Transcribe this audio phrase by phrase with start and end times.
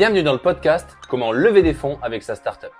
[0.00, 2.72] Bienvenue dans le podcast Comment lever des fonds avec sa startup.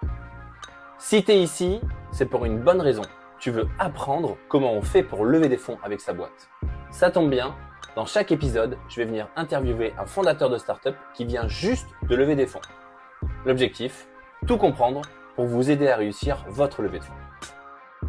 [0.99, 1.79] Si tu es ici,
[2.13, 3.03] c'est pour une bonne raison.
[3.39, 6.49] Tu veux apprendre comment on fait pour lever des fonds avec sa boîte.
[6.91, 7.55] Ça tombe bien,
[7.95, 12.17] dans chaque épisode, je vais venir interviewer un fondateur de startup qui vient juste de
[12.17, 12.63] lever des fonds.
[13.45, 14.09] L'objectif,
[14.47, 15.03] tout comprendre
[15.37, 18.09] pour vous aider à réussir votre levée de fonds.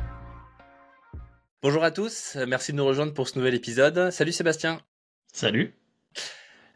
[1.61, 4.09] Bonjour à tous, merci de nous rejoindre pour ce nouvel épisode.
[4.09, 4.79] Salut Sébastien.
[5.33, 5.75] Salut.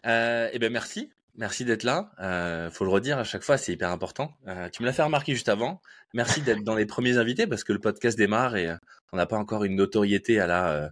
[0.05, 2.11] Euh, eh bien merci, merci d'être là.
[2.19, 4.33] Euh, faut le redire à chaque fois, c'est hyper important.
[4.47, 5.81] Euh, tu me l'as fait remarquer juste avant.
[6.13, 8.75] Merci d'être dans les premiers invités parce que le podcast démarre et euh,
[9.11, 10.91] on n'a pas encore une notoriété à la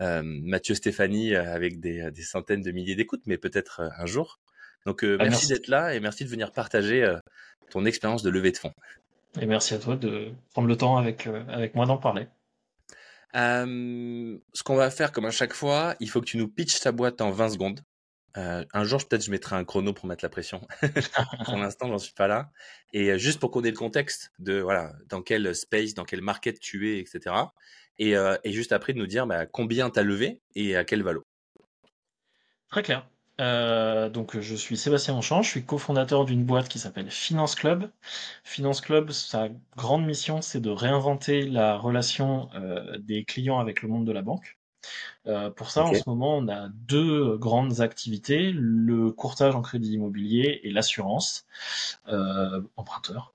[0.00, 4.40] euh, Mathieu Stéphanie avec des, des centaines de milliers d'écoutes, mais peut-être un jour.
[4.86, 5.48] Donc Ah, merci, merci.
[5.48, 7.08] d'être là et merci de venir partager
[7.70, 8.74] ton expérience de levée de fonds.
[9.40, 12.26] Et merci à toi de prendre le temps avec, avec moi d'en parler.
[13.34, 16.90] Ce qu'on va faire comme à chaque fois, il faut que tu nous pitches ta
[16.90, 17.80] boîte en 20 secondes.
[18.36, 20.66] Euh, un jour, peut-être, je mettrai un chrono pour mettre la pression.
[21.44, 22.50] pour l'instant, j'en suis pas là.
[22.92, 26.20] Et euh, juste pour qu'on ait le contexte de voilà, dans quel space, dans quel
[26.20, 27.34] market tu es, etc.
[27.98, 31.02] Et, euh, et juste après de nous dire bah, combien t'as levé et à quel
[31.02, 31.24] valo.
[32.68, 33.06] Très clair.
[33.40, 37.90] Euh, donc, je suis Sébastien Monchamp, je suis cofondateur d'une boîte qui s'appelle Finance Club.
[38.44, 43.88] Finance Club, sa grande mission, c'est de réinventer la relation euh, des clients avec le
[43.88, 44.58] monde de la banque.
[45.26, 49.92] Euh, pour ça, en ce moment, on a deux grandes activités, le courtage en crédit
[49.92, 51.46] immobilier et l'assurance
[52.08, 53.34] euh, emprunteur.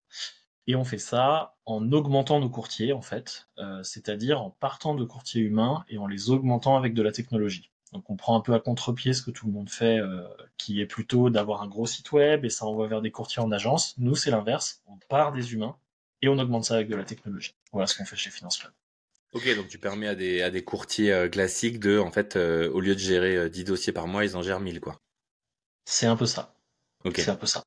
[0.68, 5.06] Et on fait ça en augmentant nos courtiers, en fait, euh, c'est-à-dire en partant de
[5.06, 7.72] courtiers humains et en les augmentant avec de la technologie.
[7.94, 10.82] Donc on prend un peu à contre-pied ce que tout le monde fait, euh, qui
[10.82, 13.96] est plutôt d'avoir un gros site web et ça envoie vers des courtiers en agence.
[13.98, 14.82] Nous, c'est l'inverse.
[14.88, 15.78] On part des humains
[16.22, 17.56] et on augmente ça avec de la technologie.
[17.72, 18.74] Voilà ce qu'on fait chez Finance Club.
[19.34, 22.72] Ok, donc tu permets à des, à des courtiers euh, classiques de, en fait, euh,
[22.72, 25.00] au lieu de gérer euh, 10 dossiers par mois, ils en gèrent 1000, quoi.
[25.86, 26.56] C'est un peu ça.
[27.04, 27.16] Ok.
[27.18, 27.64] C'est un peu ça.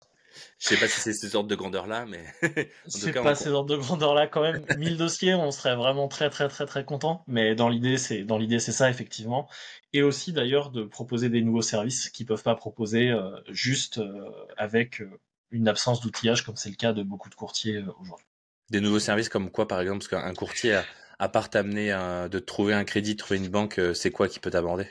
[0.58, 2.24] Je sais pas si c'est ces ordres de grandeur-là, mais
[2.86, 4.64] C'est on pas ces ordres de grandeur là quand même.
[4.78, 7.24] 1000 dossiers, on serait vraiment très très très très content.
[7.26, 9.48] Mais dans l'idée, c'est dans l'idée c'est ça effectivement.
[9.92, 14.30] Et aussi d'ailleurs de proposer des nouveaux services qui peuvent pas proposer euh, juste euh,
[14.56, 15.10] avec euh,
[15.50, 18.26] une absence d'outillage comme c'est le cas de beaucoup de courtiers euh, aujourd'hui.
[18.70, 20.84] Des nouveaux services comme quoi, par exemple, parce qu'un courtier, à,
[21.20, 21.90] à part t'amener
[22.30, 24.88] de trouver un crédit, trouver une banque, euh, c'est quoi qui peut t'aborder?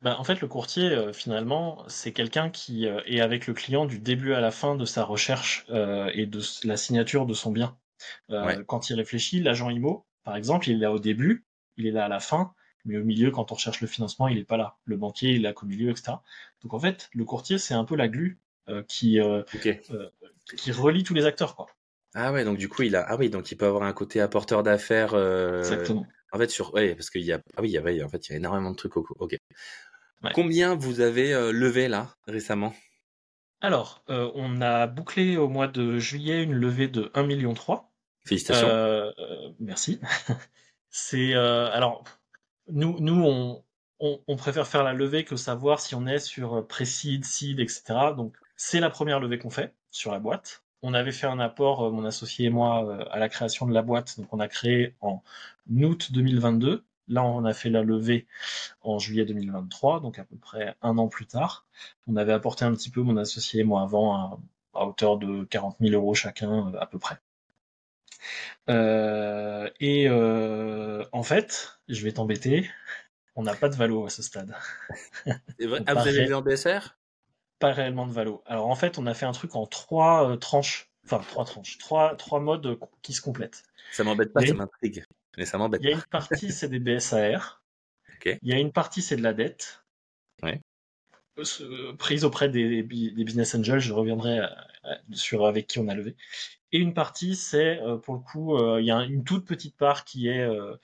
[0.00, 3.86] Ben, en fait, le courtier, euh, finalement, c'est quelqu'un qui euh, est avec le client
[3.86, 7.50] du début à la fin de sa recherche euh, et de la signature de son
[7.50, 7.76] bien.
[8.30, 8.64] Euh, Ouais.
[8.66, 11.44] Quand il réfléchit, l'agent IMO, par exemple, il est là au début,
[11.76, 12.52] il est là à la fin,
[12.84, 14.76] mais au milieu, quand on recherche le financement, il est pas là.
[14.84, 16.12] Le banquier, il est là qu'au milieu, etc.
[16.62, 18.38] Donc en fait, le courtier, c'est un peu la glue
[18.68, 19.42] euh, qui, euh,
[19.90, 20.10] euh,
[20.56, 21.66] qui relie tous les acteurs, quoi.
[22.18, 24.20] Ah ouais, donc du coup, il a, ah oui, donc il peut avoir un côté
[24.20, 25.12] apporteur d'affaires.
[25.14, 26.06] euh, Exactement.
[26.32, 28.08] En fait, sur, ouais, parce qu'il y a, ah oui, il y a, ouais, en
[28.08, 28.96] fait, il y a énormément de trucs.
[28.96, 29.36] au- Ok.
[30.22, 30.32] Ouais.
[30.32, 32.74] Combien vous avez euh, levé là récemment?
[33.60, 37.54] Alors, euh, on a bouclé au mois de juillet une levée de 1,3 million.
[38.24, 38.68] Félicitations.
[38.68, 40.00] Euh, euh, merci.
[40.90, 42.04] C'est euh, alors
[42.68, 43.64] nous nous on,
[44.00, 48.14] on on préfère faire la levée que savoir si on est sur précide, seed, etc.
[48.14, 50.64] Donc c'est la première levée qu'on fait sur la boîte.
[50.82, 53.74] On avait fait un apport, euh, mon associé et moi, euh, à la création de
[53.74, 54.18] la boîte.
[54.18, 55.22] Donc on a créé en
[55.70, 56.84] août 2022.
[57.08, 58.26] Là, on a fait la levée
[58.82, 61.66] en juillet 2023, donc à peu près un an plus tard.
[62.08, 64.38] On avait apporté un petit peu, mon associé et moi, avant, à,
[64.74, 67.16] à hauteur de 40 000 euros chacun, euh, à peu près.
[68.68, 72.68] Euh, et euh, en fait, je vais t'embêter,
[73.34, 74.54] on n'a pas de valo à ce stade.
[75.86, 76.95] Ah, vous avez levé en BSR
[77.58, 78.42] Pas réellement de valo.
[78.46, 81.78] Alors en fait, on a fait un truc en trois euh, tranches, enfin trois tranches,
[81.78, 83.62] trois, trois modes euh, qui se complètent.
[83.92, 85.04] Ça m'embête pas, ça une- m'intrigue.
[85.38, 87.62] Mais ça m'embête Il y a une partie, c'est des BSAR.
[88.14, 88.38] Ok.
[88.42, 89.84] Il y a une partie, c'est de la dette.
[90.42, 90.60] Ouais.
[91.38, 94.46] Euh, ce- Prise auprès des, des business angels, je reviendrai euh,
[94.86, 96.16] euh, sur avec qui on a levé.
[96.72, 99.76] Et une partie, c'est euh, pour le coup, euh, il y a une toute petite
[99.76, 100.76] part qui est euh,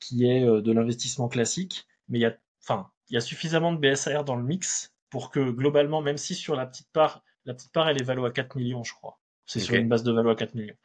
[0.00, 3.72] qui est euh, de l'investissement classique, mais il y a, enfin, il y a suffisamment
[3.72, 7.54] de BSAR dans le mix pour que globalement, même si sur la petite part, la
[7.54, 9.18] petite part, elle est valo à 4 millions, je crois.
[9.46, 10.76] C'est sur une base de valo à 4 millions.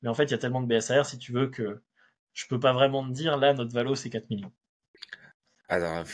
[0.00, 1.82] Mais en fait, il y a tellement de BSAR, si tu veux, que
[2.32, 4.52] je peux pas vraiment te dire, là, notre valo, c'est 4 millions.
[5.68, 6.04] Alors,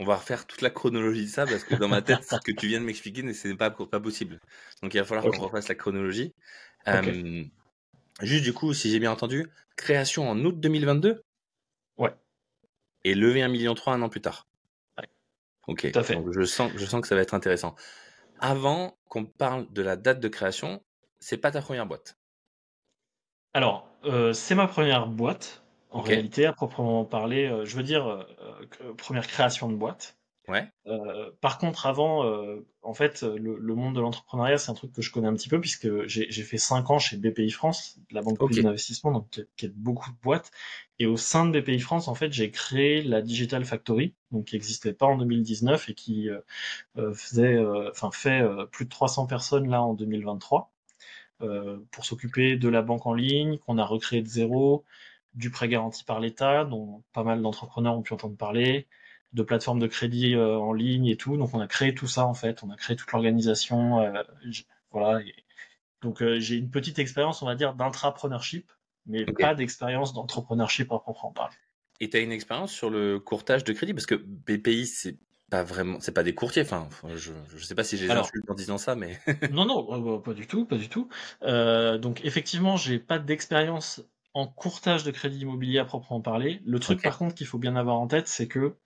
[0.00, 2.50] on va refaire toute la chronologie de ça parce que dans ma tête, ce que
[2.50, 4.40] tu viens de m'expliquer, ce n'est pas, pas possible.
[4.82, 5.36] Donc il va falloir Ok.
[5.36, 6.34] qu'on refasse la chronologie.
[6.88, 7.44] Euh,
[8.20, 11.22] juste du coup, si j'ai bien entendu, création en août 2022
[11.98, 12.12] Ouais.
[13.04, 14.48] Et lever 1,3 million un an plus tard.
[15.66, 15.90] Ok.
[15.90, 16.14] Tout à fait.
[16.14, 17.74] Donc je sens, je sens que ça va être intéressant.
[18.40, 20.82] Avant qu'on parle de la date de création,
[21.18, 22.18] c'est pas ta première boîte.
[23.54, 27.46] Alors, euh, c'est ma première boîte, en réalité, à proprement parler.
[27.46, 30.18] euh, je veux dire, euh, première création de boîte.
[30.48, 30.68] Ouais.
[30.86, 34.92] Euh, par contre, avant, euh, en fait, le, le monde de l'entrepreneuriat, c'est un truc
[34.92, 38.22] que je connais un petit peu puisque j'ai fait cinq ans chez BPI France, la
[38.22, 40.52] banque d'investissement, donc qui, a- qui a beaucoup de boîtes.
[41.00, 44.54] Et au sein de BPI France, en fait, j'ai créé la Digital Factory, donc qui
[44.54, 46.40] n'existait pas en 2019 et qui euh,
[46.98, 50.72] euh, faisait, euh, enfin fait euh, plus de 300 personnes là en 2023
[51.42, 54.84] euh, pour s'occuper de la banque en ligne qu'on a recréé de zéro,
[55.34, 58.88] du prêt garanti par l'État, dont pas mal d'entrepreneurs ont pu entendre parler,
[59.32, 61.36] de plateformes de crédit euh, en ligne et tout.
[61.36, 64.22] Donc on a créé tout ça en fait, on a créé toute l'organisation, euh,
[64.90, 65.20] voilà.
[65.20, 65.34] Et
[66.02, 68.70] donc euh, j'ai une petite expérience, on va dire, d'intrapreneurship,
[69.06, 71.56] mais pas d'expérience d'entrepreneurship à proprement parler.
[72.00, 73.94] Et tu as une expérience sur le courtage de crédit?
[73.94, 75.18] Parce que BPI c'est
[75.50, 78.54] pas vraiment c'est pas des courtiers enfin je je sais pas si j'ai insulte en
[78.54, 79.18] disant ça mais
[79.52, 81.08] Non, non, bah, pas du tout, pas du tout.
[81.42, 84.02] Euh, donc effectivement, j'ai pas d'expérience
[84.36, 86.60] en courtage de crédit immobilier à proprement parler.
[86.66, 88.76] Le truc par contre qu'il faut bien avoir en tête, c'est que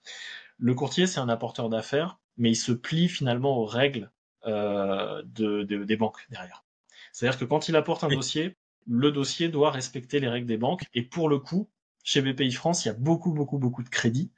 [0.57, 4.11] le courtier, c'est un apporteur d'affaires, mais il se plie finalement aux règles
[4.47, 6.63] euh, de, de- des banques derrière.
[7.11, 8.15] C'est-à-dire que quand il apporte un Oui.
[8.15, 8.57] dossier,
[8.87, 10.85] le dossier doit respecter les règles des banques.
[10.93, 11.69] Et pour le coup,
[12.03, 14.31] chez BPI France, il y a beaucoup, beaucoup, beaucoup de crédits.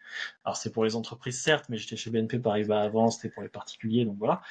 [0.45, 3.49] Alors c'est pour les entreprises certes, mais j'étais chez BNP Paribas avant, c'était pour les
[3.49, 4.41] particuliers, donc voilà.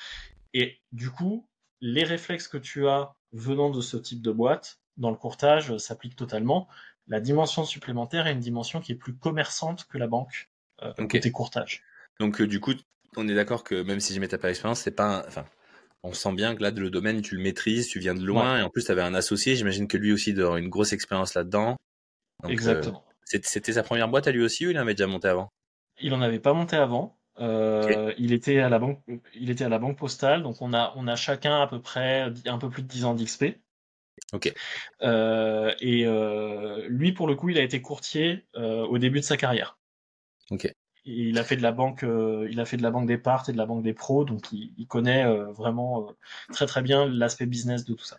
[0.55, 1.49] Et du coup,
[1.81, 5.79] les réflexes que tu as venant de ce type de boîte, dans le courtage, euh,
[5.79, 6.69] s'appliquent totalement.
[7.09, 10.51] La dimension supplémentaire est une dimension qui est plus commerçante que la banque,
[10.83, 11.13] euh, Ok.
[11.13, 11.83] côté courtage.
[12.21, 12.75] donc euh, du coup
[13.17, 15.45] on est d'accord que même si j'y mettais pas l'expérience c'est pas un- enfin
[16.03, 18.63] on sent bien que là le domaine tu le maîtrises tu viens de loin et
[18.63, 21.35] en plus tu avais un associé j'imagine que lui aussi doit avoir une grosse expérience
[21.35, 21.77] là-dedans
[22.45, 23.05] euh, Exactement.
[23.25, 25.51] c'était sa première boîte à lui aussi ou il avait déjà monté avant?
[26.01, 27.19] Il en avait pas monté avant.
[27.41, 29.03] Euh, Il était à la banque,
[29.35, 32.31] il était à la banque postale, donc on a on a chacun à peu près
[32.47, 33.45] un peu plus de 10 ans d'XP.
[34.33, 34.53] Ok.
[35.03, 39.25] Euh, et euh, lui, pour le coup, il a été courtier euh, au début de
[39.25, 39.79] sa carrière.
[40.51, 40.65] Ok.
[40.67, 40.75] Et
[41.05, 43.53] il a fait de la banque, il a fait de la banque des parts et
[43.53, 46.15] de la banque des pros, donc il, il connaît vraiment
[46.53, 48.19] très très bien l'aspect business de tout ça.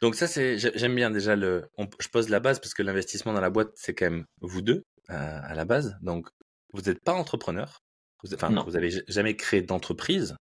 [0.00, 2.82] Donc ça c'est j'ai- j'aime bien déjà le on- je pose la base parce que
[2.82, 6.26] l'investissement dans la boîte c'est quand même vous deux à la base donc
[6.72, 7.82] vous n'êtes pas entrepreneur
[8.22, 8.64] vous, enfin Non.
[8.64, 10.36] vous avez jamais créé d'entreprise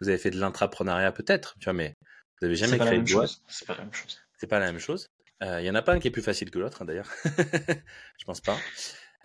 [0.00, 1.94] vous avez fait de l'intrapreneuriat peut-être tu vois mais
[2.42, 3.30] vous avez jamais créé de boîte.
[3.48, 4.20] C'est pas la même chose.
[4.38, 5.08] c'est pas la même chose
[5.42, 7.10] Euh, il y en a pas un qui est plus facile que l'autre hein, d'ailleurs
[8.18, 8.58] je pense pas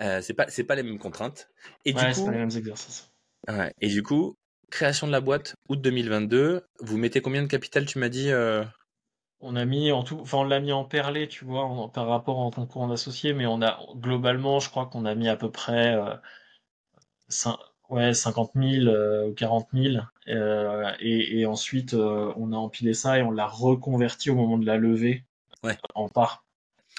[0.02, 1.50] euh, c'est pas c'est pas les mêmes contraintes
[1.86, 3.12] et ouais, du coup pas les mêmes exercices.
[3.50, 4.36] ouais, et du coup
[4.70, 8.64] création de la boîte août 2022 vous mettez combien de capital tu m'as dit euh,
[9.40, 12.06] On a mis en tout, enfin on l'a mis en perlé, tu vois, en- par
[12.08, 15.36] rapport en concours en associé, mais on a globalement, je crois qu'on a mis à
[15.36, 16.16] peu près euh,
[17.30, 17.58] cin-
[17.90, 20.02] ouais, 50 000 euh, ou 40 000.
[20.28, 24.58] euh, et, et ensuite, euh, on a empilé ça et on l'a reconverti au moment
[24.58, 25.24] de la levée
[25.64, 25.78] Ouais.
[25.96, 26.46] en part.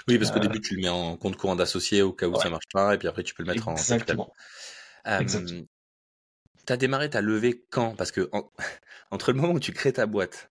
[0.06, 2.42] Oui, parce qu'au début, tu le mets en compte courant d'associé au cas où Ouais.
[2.42, 3.74] ça marche pas, et puis après, tu peux le mettre en.
[3.74, 4.32] Exactement.
[5.04, 5.66] Exactement.
[6.66, 7.94] T'as démarré ta levée quand?
[7.96, 8.50] Parce que en-
[9.10, 10.50] entre le moment où tu crées ta boîte,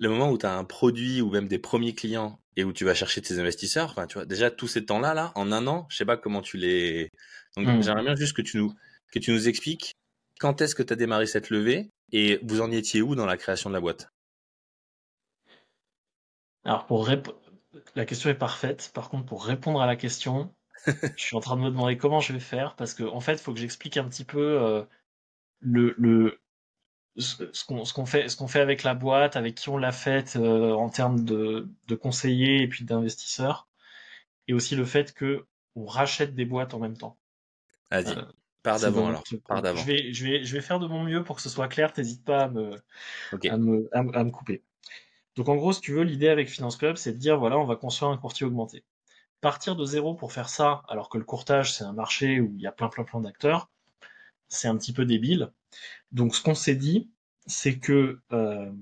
[0.00, 2.84] le moment où tu as un produit ou même des premiers clients et où tu
[2.84, 5.86] vas chercher tes investisseurs, enfin, tu vois, déjà tous ces temps-là, là, en un an,
[5.90, 7.10] je sais pas comment tu les.
[7.56, 7.82] Donc, Mm.
[7.82, 8.74] j'aimerais bien juste que tu nous
[9.12, 9.94] que tu nous expliques
[10.40, 13.36] quand est-ce que tu as démarré cette levée et vous en étiez où dans la
[13.36, 14.08] création de la boîte?
[16.64, 17.34] Alors pour rép-
[17.94, 18.90] la question est parfaite.
[18.94, 20.54] Par contre, pour répondre à la question,
[21.16, 23.34] je suis en train de me demander comment je vais faire parce que en fait,
[23.34, 24.84] il faut que j'explique un petit peu euh,
[25.60, 26.40] le, le
[27.18, 31.68] ce qu'on fait avec la boîte, avec qui on l'a faite euh, en termes de,
[31.88, 33.68] de conseillers et puis d'investisseurs,
[34.48, 37.18] et aussi le fait que on rachète des boîtes en même temps.
[37.90, 38.24] Vas-y, Euh,
[38.78, 39.22] d'avant alors,
[39.62, 39.80] d'avant.
[39.80, 41.92] Je vais je vais je vais faire de mon mieux pour que ce soit clair.
[41.92, 42.76] T'hésites pas à me
[43.32, 43.46] Ok.
[43.46, 44.62] à me, à, me- à me couper.
[45.36, 47.64] Donc en gros, si tu veux, l'idée avec Finance Club, c'est de dire, voilà, on
[47.66, 48.84] va construire un courtier augmenté.
[49.40, 52.62] Partir de zéro pour faire ça, alors que le courtage, c'est un marché où il
[52.62, 53.70] y a plein plein plein d'acteurs,
[54.48, 55.52] c'est un petit peu débile.
[56.12, 57.10] Donc ce qu'on s'est dit,
[57.46, 58.72] c'est que euh,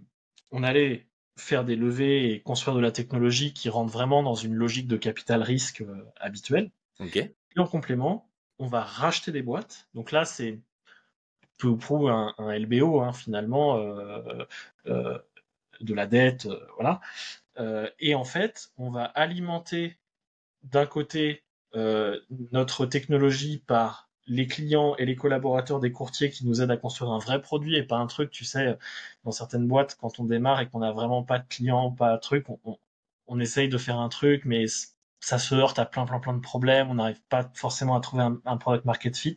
[0.53, 4.55] on allait faire des levées et construire de la technologie qui rentre vraiment dans une
[4.55, 6.71] logique de capital risque euh, habituelle.
[7.57, 9.89] Et en complément, on va racheter des boîtes.
[9.95, 10.61] Donc là, c'est
[11.59, 14.45] peu ou prou un, LBO, hein, finalement, euh,
[14.87, 15.19] euh,
[15.81, 17.01] de la dette, euh, voilà.
[17.59, 19.99] Euh, et en fait, on va alimenter
[20.65, 21.45] d'un côté
[21.75, 22.21] euh,
[22.53, 27.13] notre technologie par les clients et les collaborateurs des courtiers qui nous aident à construire
[27.13, 28.79] un vrai produit et pas un truc, tu sais,
[29.25, 32.21] dans certaines boîtes, quand on démarre et qu'on n'a vraiment pas de clients, pas de
[32.21, 32.79] truc, on, on,
[33.29, 34.67] on essaye de faire un truc, mais
[35.21, 38.23] ça se heurte à plein plein plein de problèmes, on n'arrive pas forcément à trouver
[38.25, 39.37] un, un product market fit.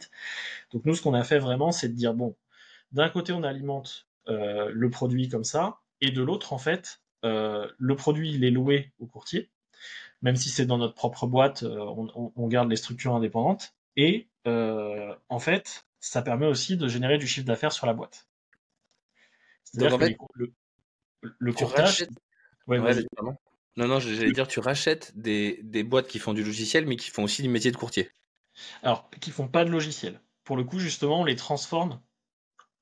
[0.71, 2.35] Donc nous, ce qu'on a fait vraiment, c'est de dire, bon,
[2.91, 7.69] d'un côté, on alimente euh, le produit comme ça, et de l'autre, en fait, euh,
[7.77, 9.49] le produit, il est loué au courtier,
[10.21, 13.73] même si c'est dans notre propre boîte, euh, on, on- garde les structures indépendantes.
[13.97, 18.27] Et euh, en fait, ça permet aussi de générer du chiffre d'affaires sur la boîte.
[19.63, 20.03] C'est-à-dire que
[20.35, 20.53] le,
[21.39, 22.05] le courtage.
[23.75, 27.09] Non, non, j'allais dire, tu rachètes des, des, boîtes qui font du logiciel, mais qui
[27.09, 28.09] font aussi du métier de courtier.
[28.83, 30.21] Alors, qui font pas de logiciel.
[30.43, 32.01] Pour le coup, justement, on les transforme.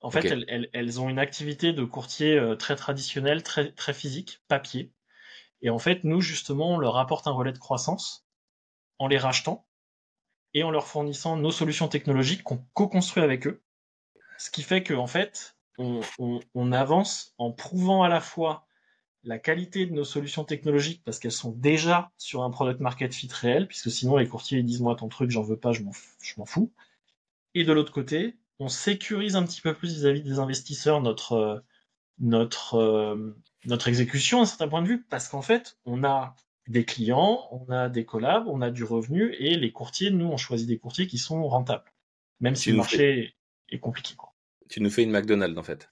[0.02, 3.94] En fait, elles, elles, elles, ont une activité de courtier euh, très traditionnelle, très, très
[3.94, 4.92] physique, papier.
[5.62, 8.28] Et en fait, nous, justement, on leur apporte un relais de croissance
[9.00, 9.68] en les rachetant
[10.54, 13.64] et en leur fournissant nos solutions technologiques qu'on co-construit avec eux.
[14.38, 18.67] Ce qui fait qu'en en fait, on, on, on, avance en prouvant à la fois
[19.28, 23.30] la qualité de nos solutions technologiques parce qu'elles sont déjà sur un product market fit
[23.32, 26.46] réel, puisque sinon les courtiers ils disent moi ton truc j'en veux pas, je m'en
[26.46, 26.72] fous.
[27.54, 31.64] Et de l'autre côté, on sécurise un petit peu plus vis-à-vis des investisseurs notre
[32.20, 36.34] notre euh, notre exécution à un certain point de vue parce qu'en fait on a
[36.68, 40.38] des clients, on a des collabs, on a du revenu et les courtiers, nous on
[40.38, 41.92] choisit des courtiers qui sont rentables,
[42.40, 43.36] même si le marché
[43.70, 44.16] est compliqué.
[44.16, 44.34] Quoi.
[44.70, 45.90] Tu nous fais une McDonald's en fait.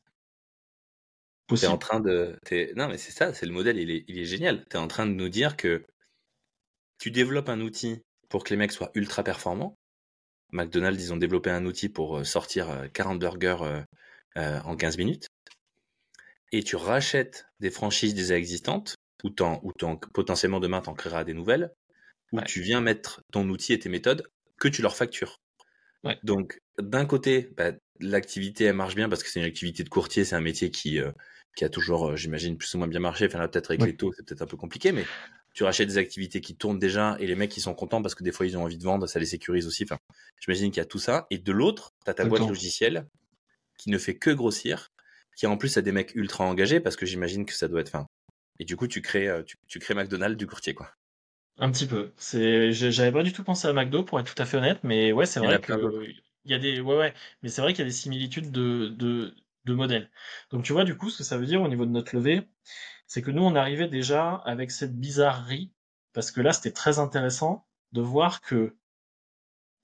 [1.48, 2.38] T'es en train de.
[2.76, 4.66] Non, mais c'est ça, c'est le modèle, il est, il est génial.
[4.70, 5.86] Tu es en train de nous dire que
[6.98, 9.76] tu développes un outil pour que les mecs soient ultra performants.
[10.52, 13.84] McDonald's, ils ont développé un outil pour euh, sortir 40 euh, burgers
[14.38, 15.28] euh, en 15 minutes.
[16.52, 19.30] Et tu rachètes des franchises déjà existantes, ou,
[19.64, 19.72] ou
[20.14, 21.72] potentiellement demain, tu en créeras des nouvelles,
[22.32, 24.28] où tu viens mettre ton outil et tes méthodes
[24.60, 25.38] que tu leur factures.
[26.24, 30.26] Donc, d'un côté, bah, l'activité, elle marche bien parce que c'est une activité de courtier,
[30.26, 31.00] c'est un métier qui,
[31.56, 33.26] qui a toujours, euh, j'imagine, plus ou moins bien marché.
[33.26, 35.06] Enfin là, peut-être avec les taux, c'est peut-être un peu compliqué, mais
[35.54, 38.24] tu rachètes des activités qui tournent déjà et les mecs qui sont contents parce que
[38.24, 39.84] des fois ils ont envie de vendre, ça les sécurise aussi.
[39.84, 39.98] Enfin,
[40.42, 41.28] j'imagine qu'il y a tout ça.
[41.32, 43.08] Et de l'autre, tu as ta boîte logicielle
[43.78, 44.92] qui ne fait que grossir,
[45.38, 47.96] qui en plus a des mecs ultra engagés parce que j'imagine que ça doit être.
[47.96, 48.06] Enfin,
[48.60, 50.92] et du coup, tu crées, euh, tu, crées McDonald's du courtier, quoi.
[51.58, 52.12] Un petit peu.
[52.18, 55.14] C'est, j'avais pas du tout pensé à McDo pour être tout à fait honnête, mais
[55.14, 55.74] ouais, c'est vrai que
[56.46, 58.88] il y a des, ouais, ouais, mais c'est vrai qu'il y a des similitudes de,
[58.90, 59.36] de,
[59.66, 60.10] de modèles.
[60.52, 62.48] Donc tu vois du coup ce que ça veut dire au niveau de notre levée,
[63.08, 65.72] c'est que nous on arrivait déjà avec cette bizarrerie,
[66.14, 68.76] parce que là c'était très intéressant de voir que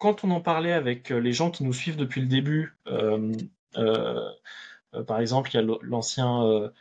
[0.02, 3.32] quand on en parlait avec euh, les gens qui nous suivent depuis le début, euh,
[3.78, 4.32] euh,
[5.08, 6.72] par exemple, il y a l'ancien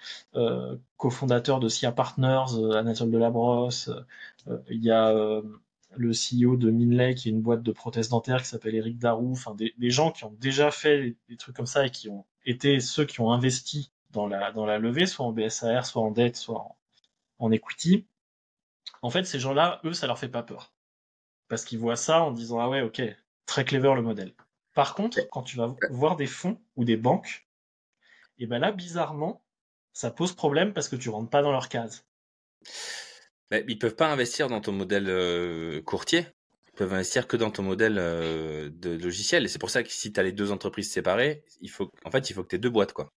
[0.97, 3.91] cofondateur de SIA Partners, Anatole Delabrosse,
[4.69, 5.15] il y a
[5.97, 9.33] le CEO de Minley, qui est une boîte de prothèses dentaires qui s'appelle Eric Darou,
[9.33, 12.81] enfin des, gens qui ont déjà fait des, trucs comme ça et qui ont été
[12.81, 16.67] ceux qui ont investi dans la, levée, soit en BSAR, soit en dette, soit
[17.39, 18.07] en, equity.
[19.03, 20.73] En fait, ces gens-là, eux, ça leur fait pas peur.
[21.49, 23.03] Parce qu'ils voient ça en disant, ah ouais, ok,
[23.47, 24.35] très clever le modèle.
[24.75, 27.49] Par contre, quand tu vas voir des fonds ou des banques,
[28.39, 29.43] et ben là, bizarrement,
[29.93, 32.05] ça pose problème parce que tu rentres pas dans leur case.
[33.51, 36.27] Mais ils peuvent pas investir dans ton modèle euh, courtier.
[36.69, 39.45] Ils peuvent investir que dans ton modèle euh, de logiciel.
[39.45, 42.11] Et c'est pour ça que si tu as les deux entreprises séparées, il faut, en
[42.11, 43.13] fait, il faut que tu aies deux boîtes, quoi.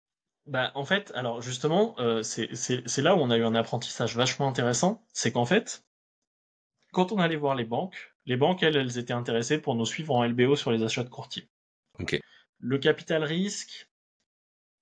[0.45, 4.47] Bah, en fait, alors justement, euh, c'est là où on a eu un apprentissage vachement
[4.47, 5.05] intéressant.
[5.13, 5.85] C'est qu'en fait,
[6.91, 10.15] quand on allait voir les banques, les banques, elles, elles étaient intéressées pour nous suivre
[10.15, 11.47] en LBO sur les achats de courtiers.
[12.59, 13.89] Le capital risque,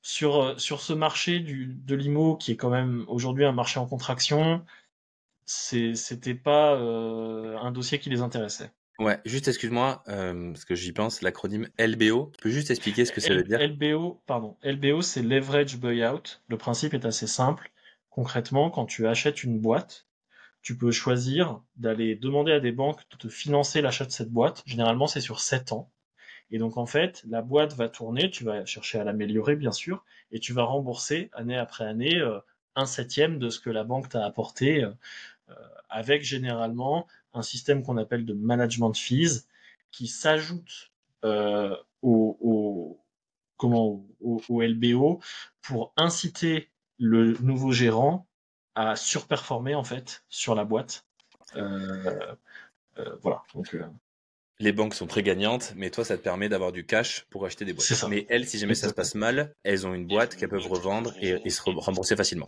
[0.01, 3.85] sur, sur ce marché du, de l'IMO, qui est quand même aujourd'hui un marché en
[3.85, 4.65] contraction,
[5.45, 8.71] c'était pas euh, un dossier qui les intéressait.
[8.99, 13.11] Ouais, juste excuse-moi, euh, parce que j'y pense, l'acronyme LBO, tu peux juste expliquer ce
[13.11, 13.59] que ça veut dire?
[13.59, 16.39] LBO, pardon, LBO c'est Leverage Buyout.
[16.49, 17.71] Le principe est assez simple.
[18.09, 20.05] Concrètement, quand tu achètes une boîte,
[20.61, 24.61] tu peux choisir d'aller demander à des banques de te financer l'achat de cette boîte.
[24.65, 25.91] Généralement, c'est sur 7 ans.
[26.51, 30.05] Et donc, en fait, la boîte va tourner, tu vas chercher à l'améliorer, bien sûr,
[30.31, 32.39] et tu vas rembourser année après année euh,
[32.75, 34.91] un septième de ce que la banque t'a apporté euh,
[35.89, 39.47] avec généralement un système qu'on appelle de management fees
[39.91, 40.91] qui s'ajoute
[41.23, 42.99] euh, au,
[43.57, 45.19] comment au, LBO
[45.61, 48.27] pour inciter le nouveau gérant
[48.75, 51.05] à surperformer en fait sur la boîte.
[51.55, 52.35] Euh,
[53.21, 53.43] voilà.
[53.53, 53.75] Donc,
[54.61, 57.65] les banques sont très gagnantes, mais toi, ça te permet d'avoir du cash pour acheter
[57.65, 57.85] des boîtes.
[57.85, 58.07] Ça.
[58.07, 61.13] Mais elles, si jamais ça se passe mal, elles ont une boîte qu'elles peuvent revendre
[61.19, 62.47] et, se rembourser facilement.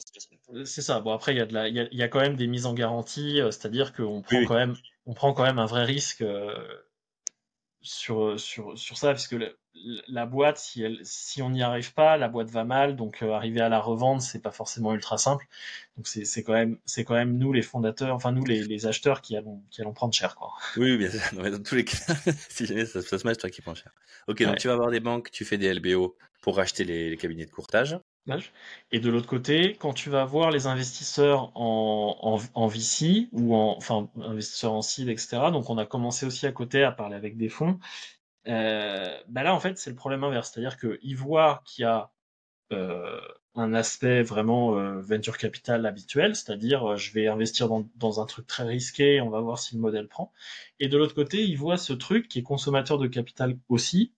[0.65, 0.99] C'est ça.
[1.01, 2.73] Bon, après, il y a de la, il y a, quand même des mises en
[2.73, 6.53] garantie, euh, c'est-à-dire qu'on prend quand même, on prend quand même un vrai risque euh,
[7.81, 9.35] sur, sur, sur ça, puisque
[10.07, 13.31] la boîte, si, elle, si on n'y arrive pas, la boîte va mal, donc euh,
[13.31, 15.47] arriver à la revendre, c'est pas forcément ultra simple.
[15.97, 19.21] Donc c'est quand même c'est quand même nous les fondateurs, enfin nous les, les acheteurs
[19.21, 20.53] qui allons qui allons prendre cher quoi.
[20.77, 21.19] Oui, bien sûr.
[21.51, 21.97] dans tous les cas,
[22.49, 23.91] si jamais ça, se passe toi qui prends cher.
[24.27, 27.17] Ok, donc tu vas avoir des banques, tu fais des LBO pour racheter les, les
[27.17, 27.97] cabinets de courtage.
[28.91, 33.53] Et de l'autre côté, quand tu vas voir les investisseurs en, en, en VC ou
[33.53, 35.51] en enfin investisseurs en seed, etc.
[35.51, 37.79] Donc on a commencé aussi à côté à parler avec des fonds
[38.45, 40.51] bah là, en fait, c'est le problème inverse.
[40.51, 42.11] C'est-à-dire qu'ils voient qu'il y a
[43.55, 48.63] un aspect vraiment venture capital habituel, c'est-à-dire je vais investir dans, dans, un truc très
[48.63, 50.31] risqué, on va voir si le modèle prend.
[50.79, 54.11] Et de l'autre côté, ils voient ce truc qui est consommateur de capital aussi,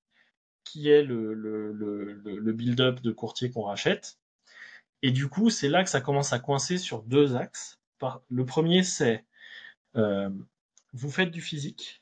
[0.64, 4.18] qui est le, le, le, le build-up de courtier qu'on rachète.
[5.02, 7.80] Et du coup, c'est là que ça commence à coincer sur deux axes.
[8.30, 9.24] Le premier, c'est
[9.96, 10.30] euh,
[10.94, 12.02] vous faites du physique,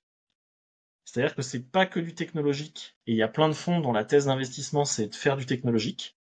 [1.06, 2.96] c'est-à-dire que c'est pas que du technologique.
[3.08, 5.46] Et il y a plein de fonds dont la thèse d'investissement, c'est de faire du
[5.46, 6.18] technologique.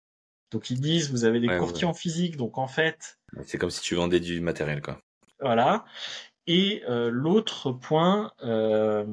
[0.52, 3.20] Donc ils disent, vous avez des courtiers en physique, donc en fait...
[3.44, 5.00] C'est comme si tu vendais du matériel, quoi.
[5.42, 5.86] Voilà.
[6.46, 9.06] Et euh, l'autre point, euh,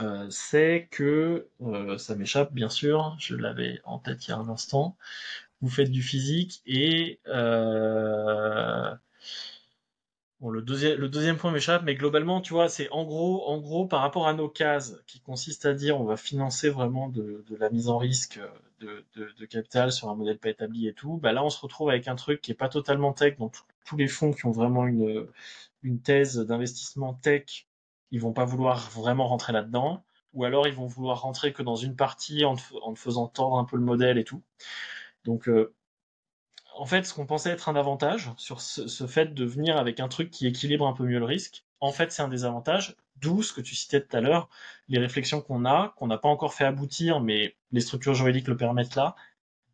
[0.00, 4.36] euh, c'est que, euh, ça m'échappe bien sûr, je l'avais en tête il y a
[4.36, 4.96] un instant,
[5.60, 7.20] vous faites du physique et...
[10.40, 13.46] Euh, Bon, le deuxième, le deuxième point m'échappe, mais globalement, tu vois, c'est en gros,
[13.48, 17.08] en gros, par rapport à nos cases, qui consistent à dire on va financer vraiment
[17.08, 18.40] de, de la mise en risque
[18.80, 21.60] de, de, de, capital sur un modèle pas établi et tout, bah là, on se
[21.60, 23.54] retrouve avec un truc qui est pas totalement tech, donc
[23.84, 25.26] tous les fonds qui ont vraiment une,
[25.82, 27.66] une thèse d'investissement tech,
[28.12, 30.04] ils vont pas vouloir vraiment rentrer là-dedans,
[30.34, 33.64] ou alors ils vont vouloir rentrer que dans une partie en, en faisant tordre un
[33.64, 34.42] peu le modèle et tout.
[35.24, 35.74] Donc, euh,
[36.78, 40.06] en fait, ce qu'on pensait être un avantage sur ce, fait de venir avec un
[40.06, 42.96] truc qui équilibre un peu mieux le risque, en fait, c'est un désavantage.
[43.16, 44.48] D'où ce que tu citais tout à l'heure,
[44.86, 48.56] les réflexions qu'on a, qu'on n'a pas encore fait aboutir, mais les structures juridiques le
[48.56, 49.16] permettent là,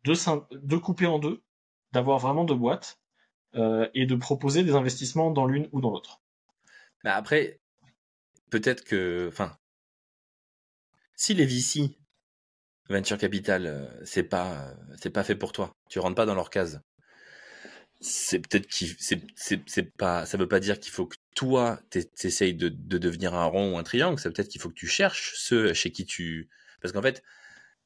[0.03, 1.43] de, couper en deux,
[1.91, 2.99] d'avoir vraiment deux boîtes
[3.53, 6.21] euh, et de proposer des investissements dans l'une ou dans l'autre.
[7.03, 7.59] Mais après,
[8.49, 9.55] peut-être que, enfin,
[11.15, 11.95] si les VC,
[12.89, 15.75] venture capital, euh, c'est pas, euh, c'est pas fait pour toi.
[15.87, 16.81] Tu rentres pas dans leur case
[18.01, 19.21] c'est peut-être qu'il c'est
[19.65, 23.45] c'est pas ça veut pas dire qu'il faut que toi t'essayes de, de devenir un
[23.45, 26.49] rond ou un triangle ça peut-être qu'il faut que tu cherches ceux chez qui tu
[26.81, 27.23] parce qu'en fait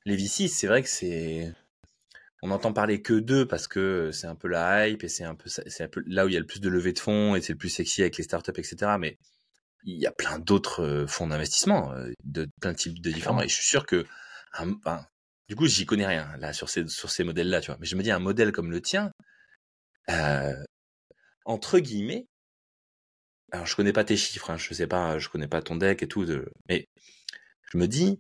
[0.06, 1.54] les VC c'est vrai que c'est
[2.42, 5.36] on entend parler que d'eux parce que c'est un peu la hype et c'est un
[5.36, 7.36] peu c'est un peu là où il y a le plus de levée de fonds
[7.36, 9.18] et c'est le plus sexy avec les startups etc mais
[9.84, 13.42] il y a plein d'autres euh, fonds d'investissement euh, de plein de types de différents
[13.42, 14.06] et je suis sûr que
[15.48, 17.86] du coup j'y connais rien là sur ces sur ces modèles là tu vois mais
[17.86, 19.12] je me dis un modèle comme le tien
[20.10, 20.64] euh,
[21.46, 22.28] entre guillemets,
[23.52, 26.04] alors je connais pas tes chiffres, hein, je sais pas, je connais pas ton deck
[26.04, 26.26] et tout,
[26.68, 26.88] mais
[27.72, 28.20] je me dis,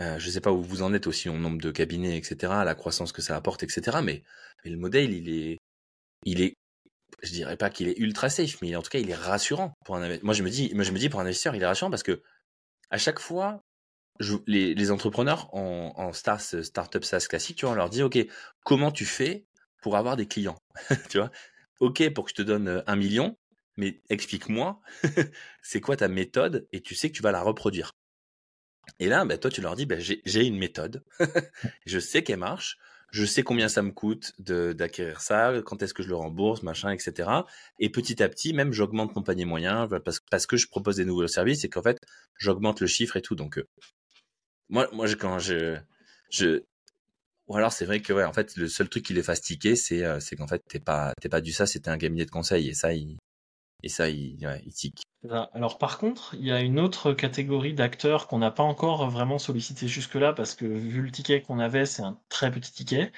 [0.00, 2.74] euh, je sais pas où vous en êtes aussi en nombre de cabinets, etc., la
[2.74, 3.98] croissance que ça apporte, etc.
[4.02, 4.22] Mais,
[4.64, 5.58] le modèle, il est,
[6.24, 6.56] il est,
[7.22, 9.96] je dirais pas qu'il est ultra safe, mais en tout cas, il est rassurant pour
[9.96, 11.90] un Moi, je me dis, moi, je me dis pour un investisseur, il est rassurant
[11.90, 12.22] parce que
[12.90, 13.62] à chaque fois,
[14.46, 18.18] les, entrepreneurs en, en start, startup SaaS classique, tu vois, on leur dit, ok,
[18.64, 19.46] comment tu fais
[19.82, 20.58] pour avoir des clients.
[21.10, 21.30] tu vois
[21.80, 23.36] Ok pour que je te donne un million,
[23.76, 24.80] mais explique-moi,
[25.62, 27.92] c'est quoi ta méthode et tu sais que tu vas la reproduire.
[28.98, 31.04] Et là, bah, toi, tu leur dis, bah, j'ai une méthode,
[31.86, 32.78] je sais qu'elle marche,
[33.10, 36.90] je sais combien ça me coûte d'acquérir ça, quand est-ce que je le rembourse, machin,
[36.90, 37.30] etc.
[37.78, 39.88] Et petit à petit, même, j'augmente mon panier moyen
[40.30, 41.98] parce, que je propose des nouveaux services et qu'en fait,
[42.38, 43.34] j'augmente le chiffre et tout.
[43.34, 43.62] Donc,
[44.68, 45.76] moi, moi, quand je,
[46.30, 46.62] je,
[47.48, 49.76] ou alors c'est vrai que ouais, en fait le seul truc qui les fasse tiquer,
[49.76, 52.30] c'est euh, c'est qu'en fait t'es pas t'es pas du ça, c'était un cabinet de
[52.30, 53.16] conseil et ça il
[53.82, 54.92] et ça il, ouais, il.
[55.52, 59.38] Alors par contre, il y a une autre catégorie d'acteurs qu'on n'a pas encore vraiment
[59.38, 63.12] sollicité jusque-là parce que vu le ticket qu'on avait, c'est un très petit ticket.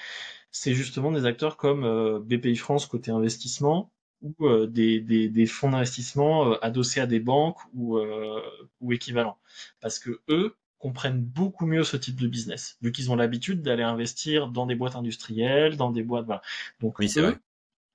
[0.50, 5.46] C'est justement des acteurs comme euh, BPI France côté investissement ou euh, des, des, des,
[5.46, 7.98] fonds d'investissement adossés à des banques ou,
[8.80, 9.38] ou équivalents.
[9.80, 13.82] Parce que eux, comprennent beaucoup mieux ce type de business, vu qu'ils ont l'habitude d'aller
[13.82, 16.26] investir dans des boîtes industrielles, dans des boîtes.
[16.26, 16.42] Voilà.
[16.80, 17.38] Donc oui, c'est vrai.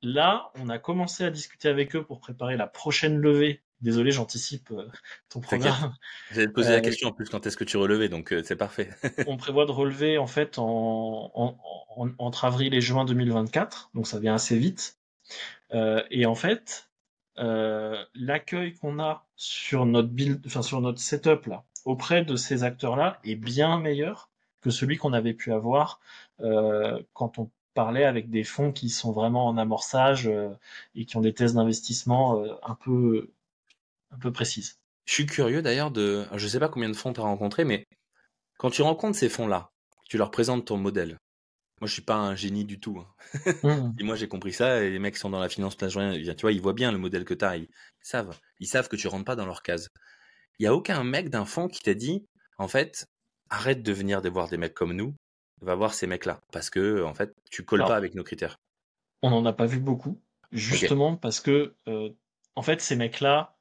[0.01, 3.61] Là, on a commencé à discuter avec eux pour préparer la prochaine levée.
[3.79, 4.89] Désolé, j'anticipe euh,
[5.29, 5.93] ton programme.
[6.31, 8.41] J'allais te poser la euh, question en plus quand est-ce que tu relevais, donc euh,
[8.43, 8.89] c'est parfait.
[9.27, 14.19] on prévoit de relever en fait en, en, entre avril et juin 2024, donc ça
[14.19, 14.99] vient assez vite.
[15.71, 16.89] et en fait,
[17.37, 23.19] l'accueil qu'on a sur notre build, enfin sur notre setup là, auprès de ces acteurs-là
[23.23, 24.29] est bien meilleur
[24.61, 25.99] que celui qu'on avait pu avoir
[26.39, 30.49] euh, quand on parlait avec des fonds qui sont vraiment en amorçage euh,
[30.95, 33.29] et qui ont des thèses d'investissement euh, un peu
[34.11, 34.79] un peu précises.
[35.05, 37.85] Je suis curieux d'ailleurs de, je sais pas combien de fonds tu as rencontré, mais
[38.57, 39.71] quand tu rencontres ces fonds-là,
[40.07, 41.17] tu leur présentes ton modèle.
[41.81, 42.99] Moi, je suis pas un génie du tout.
[42.99, 43.07] Hein.
[43.63, 43.95] Mmh.
[43.99, 44.83] et moi, j'ai compris ça.
[44.83, 47.25] Et les mecs sont dans la finance plein tu vois, ils voient bien le modèle
[47.25, 47.57] que tu as.
[47.57, 47.67] Ils
[48.01, 49.89] savent, ils savent que tu rentres pas dans leur case
[50.59, 52.25] il y a aucun mec d'un fond qui t'a dit,
[52.57, 53.07] en fait,
[53.49, 55.15] arrête de venir de voir des mecs comme nous,
[55.61, 58.59] va voir ces mecs-là, parce que en fait, tu colles pas avec nos critères.
[59.21, 62.09] On n'en a pas vu beaucoup, justement parce que, euh,
[62.55, 63.55] en fait, ces mecs-là,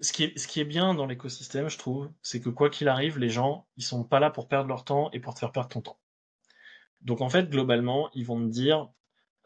[0.00, 2.88] ce qui est, ce qui est bien dans l'écosystème, je trouve, c'est que quoi qu'il
[2.88, 5.52] arrive, les gens, ils sont pas là pour perdre leur temps et pour te faire
[5.52, 5.98] perdre ton temps.
[7.00, 8.88] Donc en fait, globalement, ils vont me dire,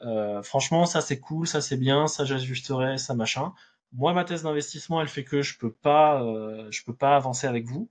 [0.02, 3.52] euh, franchement, ça c'est cool, ça c'est bien, ça j'ajusterai, ça machin.
[3.92, 7.46] Moi, ma thèse d'investissement, elle fait que je peux pas, euh, je peux pas avancer
[7.46, 7.90] avec vous.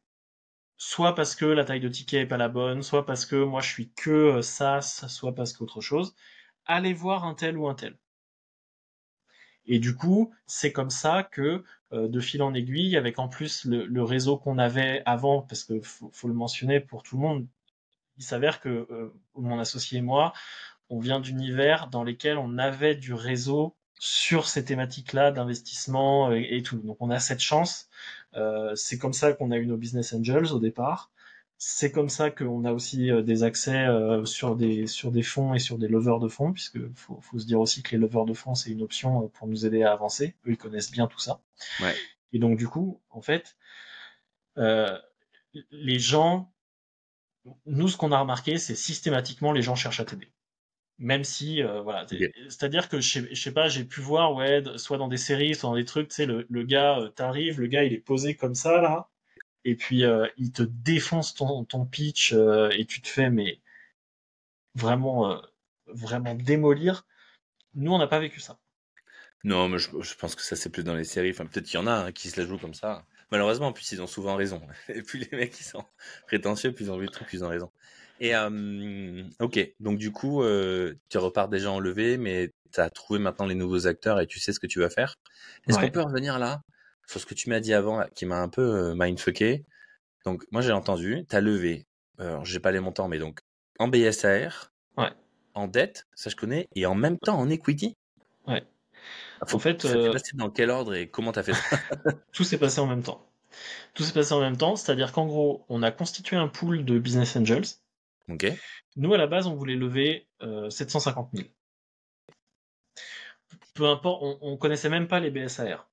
[0.77, 3.61] Soit parce que la taille de ticket est pas la bonne, soit parce que moi
[3.61, 6.15] je suis que euh, SaaS, soit parce qu'autre chose.
[6.65, 7.97] Allez voir un tel ou un tel.
[9.65, 13.65] Et du coup, c'est comme ça que, euh, de fil en aiguille, avec en plus
[13.65, 17.47] le, réseau qu'on avait avant, parce que faut, le mentionner pour tout le monde,
[18.17, 20.33] il s'avère que euh, mon associé et moi,
[20.89, 26.63] on vient d'univers dans lesquels on avait du réseau sur ces thématiques-là d'investissement et, et,
[26.63, 26.77] tout.
[26.77, 27.87] Donc on a cette chance.
[28.33, 31.11] Euh, c'est comme ça qu'on a eu nos business angels au départ.
[31.59, 35.53] C'est comme ça qu'on a aussi euh, des accès euh, sur des sur des fonds
[35.53, 38.25] et sur des leveurs de fonds, puisque faut, faut se dire aussi que les leveurs
[38.25, 40.35] de fonds c'est une option euh, pour nous aider à avancer.
[40.47, 41.39] Eux ils connaissent bien tout ça.
[41.79, 41.95] Ouais.
[42.33, 43.55] Et donc du coup, en fait,
[44.57, 44.97] euh,
[45.69, 46.51] les gens,
[47.67, 50.31] nous ce qu'on a remarqué, c'est systématiquement les gens cherchent à t'aider
[51.01, 52.05] même si euh, voilà
[52.49, 55.55] c'est-à-dire que je sais, je sais pas j'ai pu voir ouais soit dans des séries
[55.55, 57.99] soit dans des trucs tu sais le, le gars euh, t'arrives le gars il est
[57.99, 59.09] posé comme ça là
[59.65, 63.61] et puis euh, il te défonce ton, ton pitch euh, et tu te fais mais
[64.75, 65.41] vraiment
[65.87, 67.05] vraiment démolir
[67.75, 68.59] nous on n'a pas vécu ça
[69.43, 71.31] Non, mais je, je pense que ça c'est plus dans les séries.
[71.31, 73.05] Enfin, peut-être qu'il y en a hein, qui se la jouent comme ça.
[73.31, 74.61] Malheureusement, en plus ils ont souvent raison.
[74.89, 75.83] Et plus les mecs ils sont
[76.27, 77.71] prétentieux, plus ils ont vu le truc, plus ils ont raison.
[78.23, 82.91] Et euh, ok, donc du coup, euh, tu repars déjà en levée, mais tu as
[82.91, 85.15] trouvé maintenant les nouveaux acteurs et tu sais ce que tu vas faire.
[85.67, 85.87] Est-ce Ouais.
[85.87, 86.61] qu'on peut revenir là
[87.07, 89.65] sur ce que tu m'as dit avant, là, qui m'a un peu euh, mindfucké?
[90.23, 91.87] Donc moi j'ai entendu, tu as levé,
[92.43, 93.39] j'ai pas les montants, mais donc
[93.79, 95.09] en BSAR, Ouais.
[95.55, 97.97] en dette, ça je connais, et en même temps en equity?
[98.45, 98.63] Ouais.
[99.47, 101.61] Faut, En fait, ça s'est passé dans quel ordre et comment t'as fait ça?
[102.33, 103.25] Tout s'est passé en même temps
[103.93, 106.99] tout s'est passé en même temps c'est-à-dire qu'en gros on a constitué un pool de
[106.99, 107.65] business angels
[108.95, 111.47] Nous à la base on voulait lever euh, 750 000
[113.73, 115.89] peu importe, on, on connaissait même pas les BSAR.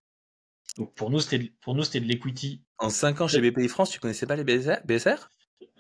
[0.77, 2.63] Donc pour nous, c'était pour nous c'était de l'equity.
[2.79, 5.31] En 5 ans chez BPI France, tu connaissais pas les BSR, BSR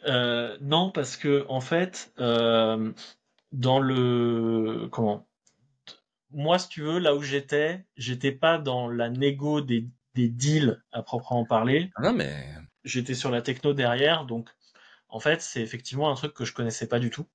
[0.07, 2.92] Euh, non, parce que en fait, euh,
[3.53, 5.29] dans le comment,
[6.31, 10.83] moi, si tu veux, là où j'étais, j'étais pas dans la négo des, des deals
[10.92, 11.90] à proprement parler.
[11.97, 12.47] Ah Non, mais
[12.85, 14.49] J'étais sur la techno derrière, donc
[15.09, 17.27] en fait, c'est effectivement un truc que je connaissais pas du tout.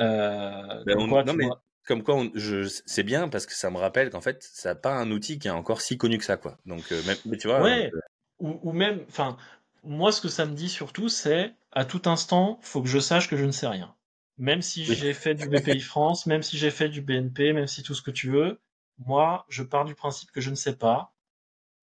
[0.00, 3.46] Euh, Ben, comme on- quoi, non, mais vois, comme quoi, on- je, c'est bien parce
[3.46, 5.96] que ça me rappelle qu'en fait, ça n'a pas un outil qui est encore si
[5.98, 6.58] connu que ça, quoi.
[6.66, 8.00] Donc, euh, même, mais tu vois, Ouais, euh,
[8.38, 9.36] ou, ou même, enfin,
[9.84, 13.28] moi, ce que ça me dit surtout, c'est à tout instant, faut que je sache
[13.28, 13.94] que je ne sais rien.
[14.38, 14.94] Même si Oui.
[14.94, 18.02] j'ai fait du BPI France, même si j'ai fait du BNP, même si tout ce
[18.02, 18.60] que tu veux,
[18.98, 21.12] moi, je pars du principe que je ne sais pas.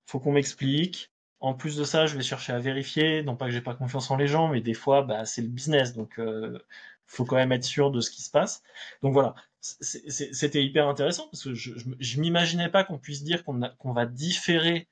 [0.07, 1.11] Faut qu'on m'explique.
[1.39, 3.23] En plus de ça, je vais chercher à vérifier.
[3.23, 5.47] Non pas que j'ai pas confiance en les gens, mais des fois, bah, c'est le
[5.47, 6.59] business, donc euh,
[7.05, 8.63] faut quand même être sûr de ce qui se passe.
[9.01, 13.93] Donc voilà, c'était hyper intéressant parce que je, je, m'imaginais pas qu'on puisse dire qu'on
[13.93, 14.87] va différer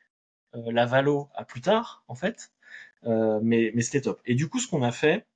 [0.56, 2.52] euh, la valo à plus tard, en fait.
[3.06, 4.22] Euh, mais mais c'était top.
[4.26, 5.28] Et du coup, ce qu'on a fait,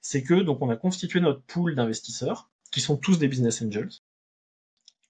[0.00, 3.90] c'est que donc on a constitué notre pool d'investisseurs, qui sont tous des business angels.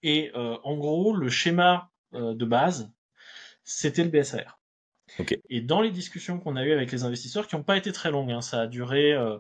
[0.03, 2.91] Et euh, en gros, le schéma euh, de base,
[3.65, 4.59] c'était le BSAR.
[5.51, 8.11] Et dans les discussions qu'on a eues avec les investisseurs, qui n'ont pas été très
[8.11, 9.39] longues, hein, ça a duré euh,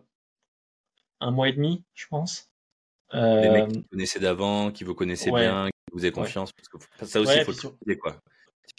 [1.20, 2.50] un mois et demi, je pense.
[3.14, 5.42] Euh, mecs qui vous connaissaient d'avant, qui vous connaissaient ouais.
[5.42, 8.20] bien, qui vous avez confiance, parce que ça aussi, Ouais, il faut le sur- quoi.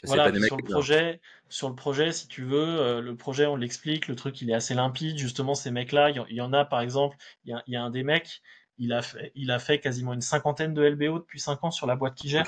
[0.06, 3.46] Voilà, pas des sur le projet, sur le projet, si tu veux, euh, le projet,
[3.46, 5.18] on l'explique, le truc, il est assez limpide.
[5.18, 7.64] Justement, ces mecs-là, il y en- il y, en a, par exemple, il y a,
[7.68, 8.42] il y a un des mecs,
[8.78, 11.86] il a fait, il a fait quasiment une cinquantaine de LBO depuis 5 ans sur
[11.86, 12.46] la boîte qui gère.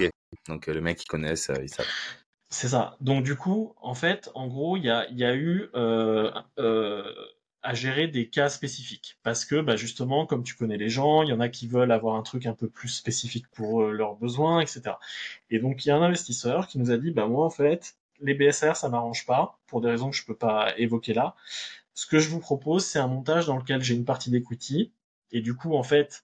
[0.47, 1.87] Donc, euh, le mec, ils connaissent, euh, ils savent.
[2.57, 2.95] C'est ça.
[3.01, 7.13] Donc du coup, en fait, en gros, il y a, eu euh, euh,
[7.63, 9.19] à gérer des cas spécifiques.
[9.23, 11.91] Parce que bah, justement, comme tu connais les gens, il y en a qui veulent
[11.91, 14.83] avoir un truc un peu plus spécifique pour euh, leurs besoins, etc.
[15.49, 17.97] Et donc il y a un investisseur qui nous a dit, bah moi en fait,
[18.21, 21.35] les BSR, ça m'arrange pas, pour des raisons que je peux pas évoquer là.
[21.93, 24.93] Ce que je vous propose, c'est un montage dans lequel j'ai une partie d'equity.
[25.31, 26.23] Et du coup, en fait,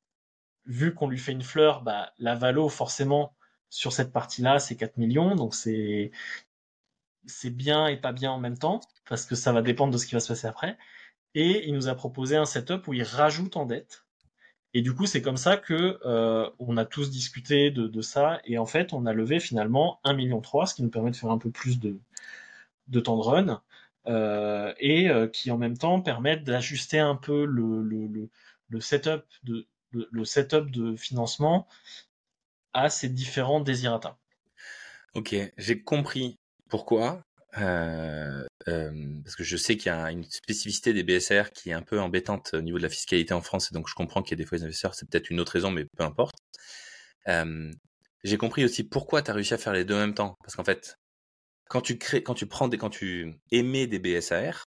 [0.65, 3.34] vu qu'on lui fait une fleur, bah, la valo, forcément,
[3.72, 6.12] sur cette partie-là, c'est 4 millions, donc c'est
[7.46, 10.14] bien et pas bien en même temps, parce que ça va dépendre de ce qui
[10.14, 10.78] va se passer après.
[11.34, 14.06] Et il nous a proposé un setup où il rajoute en dette.
[14.74, 18.66] Et du coup, c'est comme ça que euh, a tous discuté de, ça, et en
[18.66, 21.50] fait, on a levé finalement 1,3 million, ce qui nous permet de faire un peu
[21.52, 21.98] plus de,
[22.88, 23.62] de temps de run,
[24.08, 28.30] euh, et euh, qui en même temps permettent d'ajuster un peu le, le,
[28.70, 31.68] le setup de financement
[32.74, 34.18] à ces différents désirata.
[35.14, 36.38] Ok, j'ai compris
[36.70, 37.24] pourquoi.
[37.58, 41.74] euh, euh, parce que je sais qu'il y a une spécificité des BSR qui est
[41.74, 44.38] un peu embêtante au niveau de la fiscalité en France, et donc je comprends qu'il
[44.38, 46.36] y a des fois des investisseurs, c'est peut-être une autre raison, mais peu importe.
[47.28, 47.72] Euh,
[48.24, 50.56] j'ai compris aussi pourquoi tu as réussi à faire les deux en même temps, parce
[50.56, 50.96] qu'en fait,
[51.70, 54.66] quand tu crées, quand tu prends des, quand tu émets des BSR,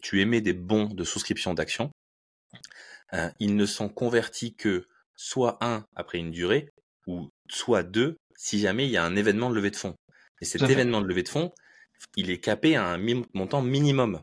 [0.00, 1.90] tu émets des bons de souscription d'actions,
[3.14, 6.68] euh, ils ne sont convertis que soit un après une durée,
[7.06, 9.94] ou soit deux si jamais il y a un événement de levée de fonds.
[10.40, 11.52] Et cet événement de levée de fonds,
[12.16, 12.98] il est capé à un
[13.32, 14.20] montant minimum.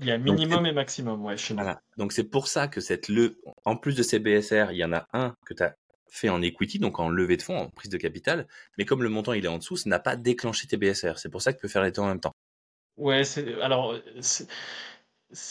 [0.00, 1.80] Il y a minimum et maximum, ouais, chez voilà.
[1.96, 4.92] Donc c'est pour ça que cette le, en plus de ces BSR, il y en
[4.92, 5.76] a un que tu as
[6.10, 9.08] fait en equity, donc en levée de fonds, en prise de capital, mais comme le
[9.08, 11.18] montant il est en dessous, ça n'a pas déclenché tes BSR.
[11.18, 12.34] C'est pour ça que tu peux faire les deux en même temps.
[12.96, 13.96] Ouais, c'est alors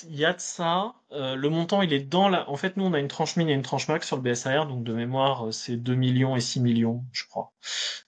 [0.07, 0.95] il y a de ça.
[1.11, 2.49] Euh, le montant, il est dans la.
[2.49, 4.67] En fait, nous, on a une tranche min et une tranche max sur le BSR,
[4.67, 7.53] donc de mémoire, c'est 2 millions et 6 millions, je crois.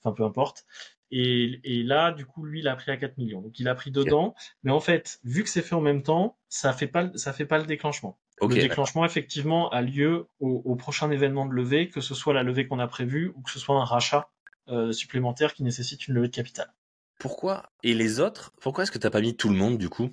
[0.02, 0.66] Enfin, peu importe.
[1.12, 3.42] Et, et, là, du coup, lui, il a pris à 4 millions.
[3.42, 4.34] Donc, il a pris dedans.
[4.64, 7.46] Mais en fait, vu que c'est fait en même temps, ça fait pas, ça fait
[7.46, 8.18] pas le déclenchement.
[8.42, 12.68] le déclenchement, effectivement, a lieu au, prochain événement de levée, que ce soit la levée
[12.68, 14.30] qu'on a prévue ou que ce soit un rachat
[14.68, 16.74] euh, supplémentaire qui nécessite une levée de capital.
[17.20, 17.70] Pourquoi?
[17.84, 18.52] Et les autres?
[18.60, 20.10] Pourquoi est-ce que tu n'as pas mis tout le monde, du coup,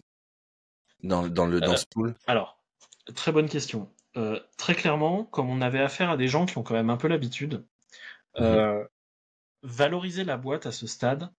[1.03, 2.15] dans, dans, le, dans euh, ce pool?
[2.27, 2.63] Alors,
[3.15, 3.91] très bonne question.
[4.17, 6.97] Euh, très clairement, comme on avait affaire à des gens qui ont quand même un
[6.97, 7.65] peu l'habitude,
[8.39, 8.85] mmh
[9.63, 11.33] valoriser la boîte à ce stade,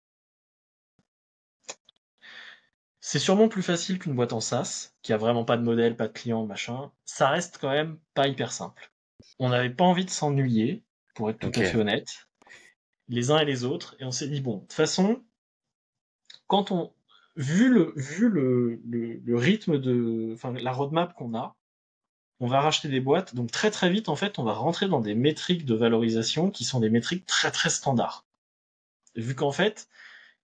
[3.01, 6.07] c'est sûrement plus facile qu'une boîte en SaaS, qui a vraiment pas de modèle, pas
[6.07, 6.91] de client, machin.
[7.03, 8.93] Ça reste quand même pas hyper simple.
[9.39, 12.29] On n'avait pas envie de s'ennuyer, pour être tout à fait honnête,
[13.09, 15.21] les uns et les autres, et on s'est dit, bon, de toute façon,
[16.47, 16.93] quand on,
[17.35, 21.55] vu le, vu le, le, rythme de, enfin, la roadmap qu'on a,
[22.39, 23.35] on va racheter des boîtes.
[23.35, 26.63] Donc très très vite, en fait, on va rentrer dans des métriques de valorisation qui
[26.63, 28.25] sont des métriques très très standards.
[29.15, 29.87] Vu qu'en fait,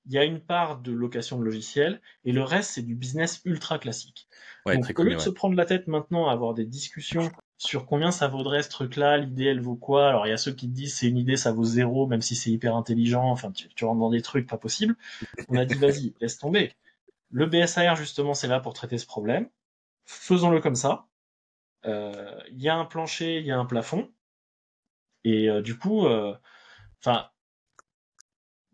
[0.06, 3.42] il y a une part de location de logiciels et le reste, c'est du business
[3.46, 4.28] ultra classique.
[4.66, 8.12] Donc au lieu de se prendre la tête maintenant à avoir des discussions sur combien
[8.12, 10.74] ça vaudrait ce truc-là, l'idée elle vaut quoi, alors il y a ceux qui te
[10.74, 13.86] disent c'est une idée, ça vaut zéro, même si c'est hyper intelligent, enfin tu, tu
[13.86, 14.96] rentres dans des trucs pas possibles.
[15.50, 16.74] On a dit vas-y, laisse tomber.
[17.32, 19.50] Le BSAR justement c'est là pour traiter ce problème.
[20.06, 21.06] Faisons-le comme ça
[21.86, 24.10] euh, il y a un plancher, il y a un plafond.
[25.24, 26.36] Et euh, du coup, euh,
[27.02, 27.30] enfin,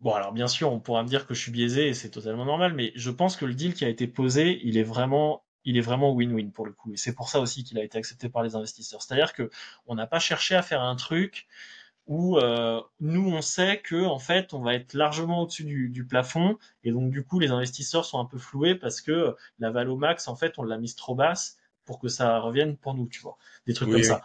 [0.00, 2.44] bon alors bien sûr, on pourra me dire que je suis biaisé et c'est totalement
[2.44, 5.76] normal, mais je pense que le deal qui a été posé, il est vraiment il
[5.76, 6.92] est vraiment win-win pour le coup.
[6.94, 9.02] Et c'est pour ça aussi qu'il a été accepté par les investisseurs.
[9.02, 9.50] C'est-à-dire que
[9.86, 11.46] on n'a pas cherché à faire un truc
[12.06, 16.06] où euh, nous on sait que en fait on va être largement au-dessus du, du,
[16.06, 19.96] plafond et donc du coup les investisseurs sont un peu floués parce que la valo
[19.96, 23.20] max en fait on l'a mise trop basse pour que ça revienne pour nous, tu
[23.20, 23.38] vois.
[23.66, 24.22] Des trucs comme ça.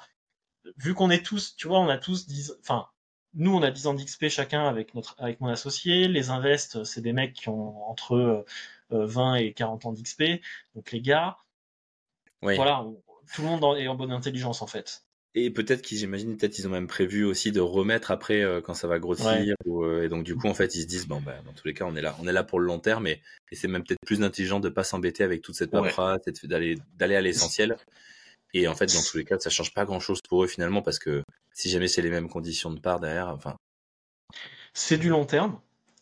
[0.77, 2.87] Vu qu'on est tous, tu vois, on a tous 10, enfin,
[3.33, 6.07] nous, on a 10 ans d'XP chacun avec notre, avec mon associé.
[6.07, 8.45] Les invests, c'est des mecs qui ont entre
[8.91, 10.23] 20 euh, et 40 ans d'XP.
[10.75, 11.37] Donc, les gars,
[12.41, 12.85] voilà,
[13.33, 15.03] tout le monde est en bonne intelligence, en fait.
[15.33, 18.73] Et peut-être qu'ils, j'imagine, peut-être ils ont même prévu aussi de remettre après euh, quand
[18.73, 19.55] ça va grossir.
[19.65, 21.73] Euh, et donc du coup, en fait, ils se disent bon, bah, dans tous les
[21.73, 23.07] cas, on est là, on est là pour le long terme.
[23.07, 26.47] Et, et c'est même peut-être plus intelligent de pas s'embêter avec toute cette paperasse, et
[26.47, 27.77] d'aller d'aller à l'essentiel.
[28.53, 30.99] Et en fait, dans tous les cas, ça change pas grand-chose pour eux finalement parce
[30.99, 31.23] que
[31.53, 33.55] si jamais c'est les mêmes conditions de part derrière, enfin.
[34.73, 35.61] C'est du long terme.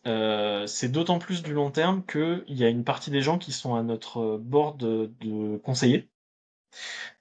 [0.10, 3.54] Euh, c'est d'autant plus du long terme qu'il y a une partie des gens qui
[3.54, 6.10] sont à notre board de, de conseillers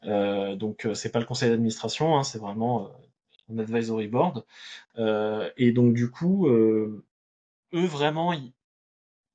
[0.05, 4.44] euh, donc euh, c'est pas le conseil d'administration, hein, c'est vraiment euh, un advisory board.
[5.57, 7.03] et donc du coup, eux
[7.72, 8.33] vraiment,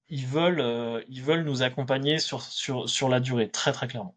[0.09, 4.15] ils, veulent, ils veulent nous accompagner sur, sur, sur la durée, très très clairement.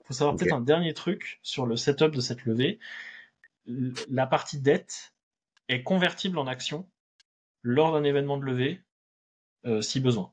[0.00, 2.78] Il faut savoir peut-être un dernier truc sur le setup de cette levée.
[4.08, 5.14] La partie dette
[5.68, 6.88] est convertible en action
[7.66, 8.80] lors d'un événement de levée,
[9.80, 10.32] si besoin.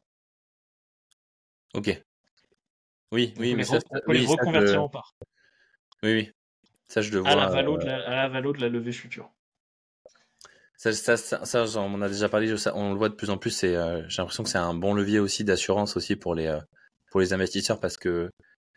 [1.73, 2.03] Ok.
[3.11, 5.15] Oui, oui, mais ça, on peut les reconvertir en part.
[6.03, 6.31] Oui, oui.
[6.87, 7.31] Ça, je le vois.
[7.31, 9.31] À la valo de la, à la, valo de la levée future.
[10.77, 13.63] Ça, ça, ça, on en a déjà parlé, on le voit de plus en plus.
[13.63, 16.59] Euh, j'ai l'impression que c'est un bon levier aussi d'assurance aussi pour les, euh,
[17.09, 18.29] pour les investisseurs parce que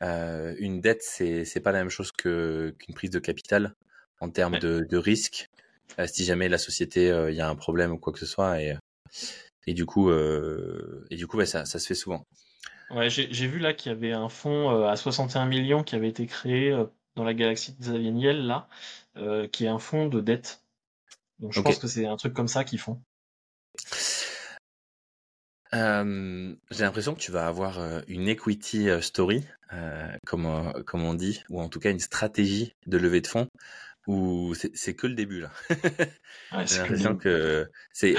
[0.02, 3.74] euh, une dette, c'est, c'est pas la même chose que, qu'une prise de capital
[4.20, 5.48] en termes de, de risque.
[6.06, 8.76] Si jamais la société, il y a un problème ou quoi que ce soit, et,
[9.66, 12.24] et du coup, et du coup, ça, ça se fait souvent.
[12.90, 16.26] Ouais, j'ai vu là qu'il y avait un fonds à 61 millions qui avait été
[16.26, 16.72] créé
[17.16, 18.68] dans la galaxie de Xavier Niel, là,
[19.16, 20.62] euh, qui est un fonds de dette.
[21.40, 23.00] Donc je pense que c'est un truc comme ça qu'ils font.
[25.74, 29.44] Euh, j'ai l'impression que tu vas avoir euh, une equity story,
[30.26, 33.48] comme, comme on dit, ou en tout cas une stratégie de levée de fonds,
[34.06, 35.50] où c'est que le début là.
[36.52, 38.14] Ouais, j'ai l'impression que c'est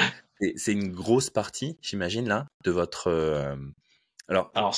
[0.55, 3.09] c'est une grosse partie, j'imagine là, de votre
[4.27, 4.75] Alors, Alors,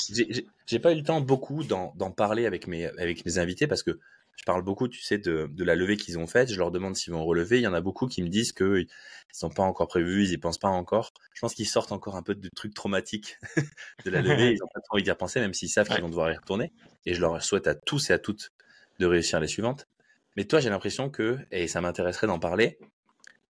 [0.68, 4.00] j'ai- pas eu le temps beaucoup d'en parler avec mes, avec mes invités parce que
[4.38, 6.50] je parle beaucoup, tu sais, de, de la levée qu'ils ont faite.
[6.50, 7.58] Je leur demande s'ils vont relever.
[7.58, 8.88] Il y en a beaucoup qui me disent qu'ils
[9.34, 11.12] sont pas encore prévus, ils y pensent pas encore.
[11.34, 13.38] Je pense qu'ils sortent encore un peu de trucs traumatiques
[14.06, 14.52] de la levée.
[14.54, 16.72] Ils ont pas trop envie d'y repenser, même s'ils savent qu'ils vont devoir y retourner.
[17.06, 18.52] Et je leur souhaite à tous et à toutes
[19.00, 19.88] de réussir les suivantes.
[20.36, 22.80] Mais toi, j'ai l'impression que, et ça m'intéresserait d'en parler,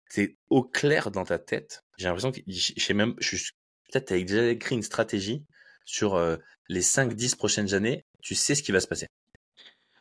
[0.08, 1.84] c'est au clair dans ta tête.
[1.96, 5.44] J'ai l'impression que, sais même, peut-être tu as déjà écrit une stratégie
[5.84, 6.36] sur euh,
[6.68, 8.04] les 5-10 prochaines années.
[8.22, 9.06] Tu sais ce qui va se passer.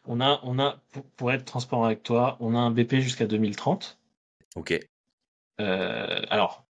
[0.06, 3.28] on a, on a, pour, pour être transparent avec toi, on a un BP jusqu'à
[3.28, 4.00] 2030.
[4.56, 4.80] Ok.
[5.60, 6.66] Euh, alors,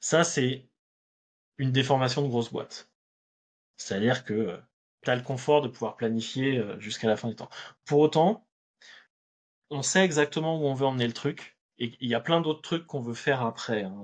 [0.00, 0.66] ça, c'est
[1.58, 2.88] une déformation de grosse boîte.
[3.76, 4.60] C'est-à-dire que
[5.06, 7.50] tu as le confort de pouvoir planifier euh, jusqu'à la fin du temps.
[7.86, 8.46] Pour autant,
[9.70, 11.56] on sait exactement où on veut emmener le truc.
[11.78, 13.82] Et il y a plein d'autres trucs qu'on veut faire après.
[13.84, 14.02] hein.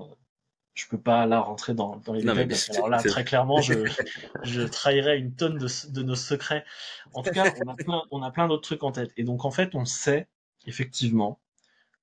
[0.75, 2.47] Je peux pas là rentrer dans, dans les Non, détails.
[2.49, 3.75] parce que alors là, très clairement, je,
[4.43, 6.65] je trahirais une tonne de, de nos secrets.
[7.13, 9.11] En tout cas, on a plein, on a plein d'autres trucs en tête.
[9.17, 10.27] Et donc, en fait, on sait
[10.65, 11.39] effectivement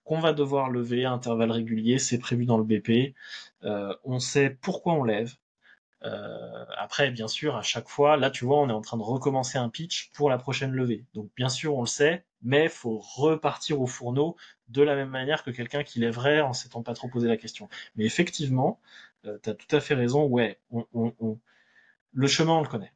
[0.05, 1.99] qu'on va devoir lever à intervalles réguliers.
[1.99, 3.15] C'est prévu dans le BP.
[3.65, 5.35] Euh, on sait pourquoi on lève.
[6.05, 9.03] Euh, après, bien sûr, à chaque fois, là, tu vois, on est en train de
[9.03, 11.05] recommencer un pitch pour la prochaine levée.
[11.15, 14.37] Donc, bien sûr, on le sait, mais faut repartir au fourneau
[14.69, 17.69] de la même manière que quelqu'un qui lèverait en s'étant pas trop posé la question.
[17.97, 18.81] Mais effectivement,
[19.27, 20.25] euh, tu as tout à fait raison.
[20.27, 21.39] Ouais, on, on- on-
[22.13, 22.93] le chemin, on le connaît.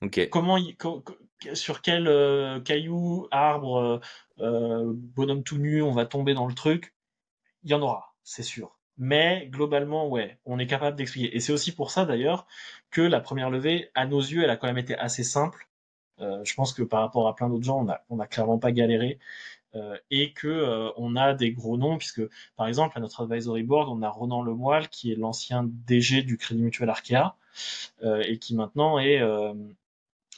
[0.00, 0.18] Ok.
[0.30, 1.18] Comment, il- co- co-
[1.54, 4.00] sur quel euh, caillou, arbre,
[4.40, 6.94] euh, bonhomme tout nu, on va tomber dans le truc?
[7.64, 8.77] Il y en aura, c'est sûr.
[8.98, 11.34] Mais globalement, ouais, on est capable d'expliquer.
[11.36, 12.46] Et c'est aussi pour ça d'ailleurs
[12.90, 15.68] que la première levée, à nos yeux, elle a quand même été assez simple.
[16.20, 18.58] Euh, je pense que par rapport à plein d'autres gens, on a, on a clairement
[18.58, 19.18] pas galéré.
[19.74, 22.22] Euh, et que euh, on a des gros noms, puisque
[22.56, 26.38] par exemple à notre advisory board, on a Ronan Lemoyle, qui est l'ancien DG du
[26.38, 27.36] Crédit Mutuel Arkea,
[28.02, 29.52] euh, et qui maintenant est, euh,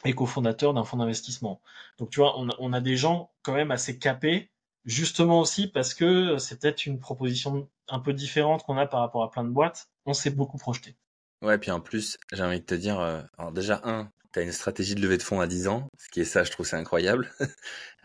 [0.05, 1.61] est cofondateur d'un fonds d'investissement.
[1.99, 4.51] Donc tu vois, on on a des gens quand même assez capés,
[4.85, 9.23] justement aussi parce que c'est peut-être une proposition un peu différente qu'on a par rapport
[9.23, 9.87] à plein de boîtes.
[10.07, 10.97] On s'est beaucoup projeté.
[11.43, 14.43] Ouais, puis en plus, j'ai envie de te dire, euh, alors déjà, un, tu as
[14.43, 16.67] une stratégie de levée de fonds à 10 ans, ce qui est ça, je trouve
[16.67, 17.31] c'est incroyable.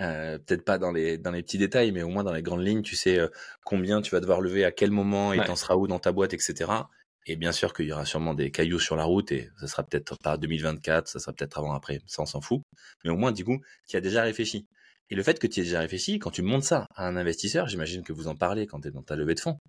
[0.01, 2.65] Euh, Peut-être pas dans les, dans les petits détails, mais au moins dans les grandes
[2.65, 3.29] lignes, tu sais euh,
[3.63, 5.45] combien tu vas devoir lever, à quel moment, et Ouais.
[5.45, 6.89] t'en seras où dans ta boîte, etc.
[7.27, 9.83] Et bien sûr qu'il y aura sûrement des cailloux sur la route, et ça sera
[9.83, 12.61] peut-être pas 2024, ça sera peut-être avant, après, ça on s'en fout.
[13.05, 14.67] Mais au moins, du coup, tu as déjà réfléchi.
[15.09, 17.67] Et le fait que tu aies déjà réfléchi, quand tu montes ça à un investisseur,
[17.67, 19.59] j'imagine que vous en parlez quand tu es dans ta levée de fonds.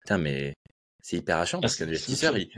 [0.00, 0.54] Putain, mais
[1.02, 2.48] c'est hyper rassurant parce qu'un investisseur, il,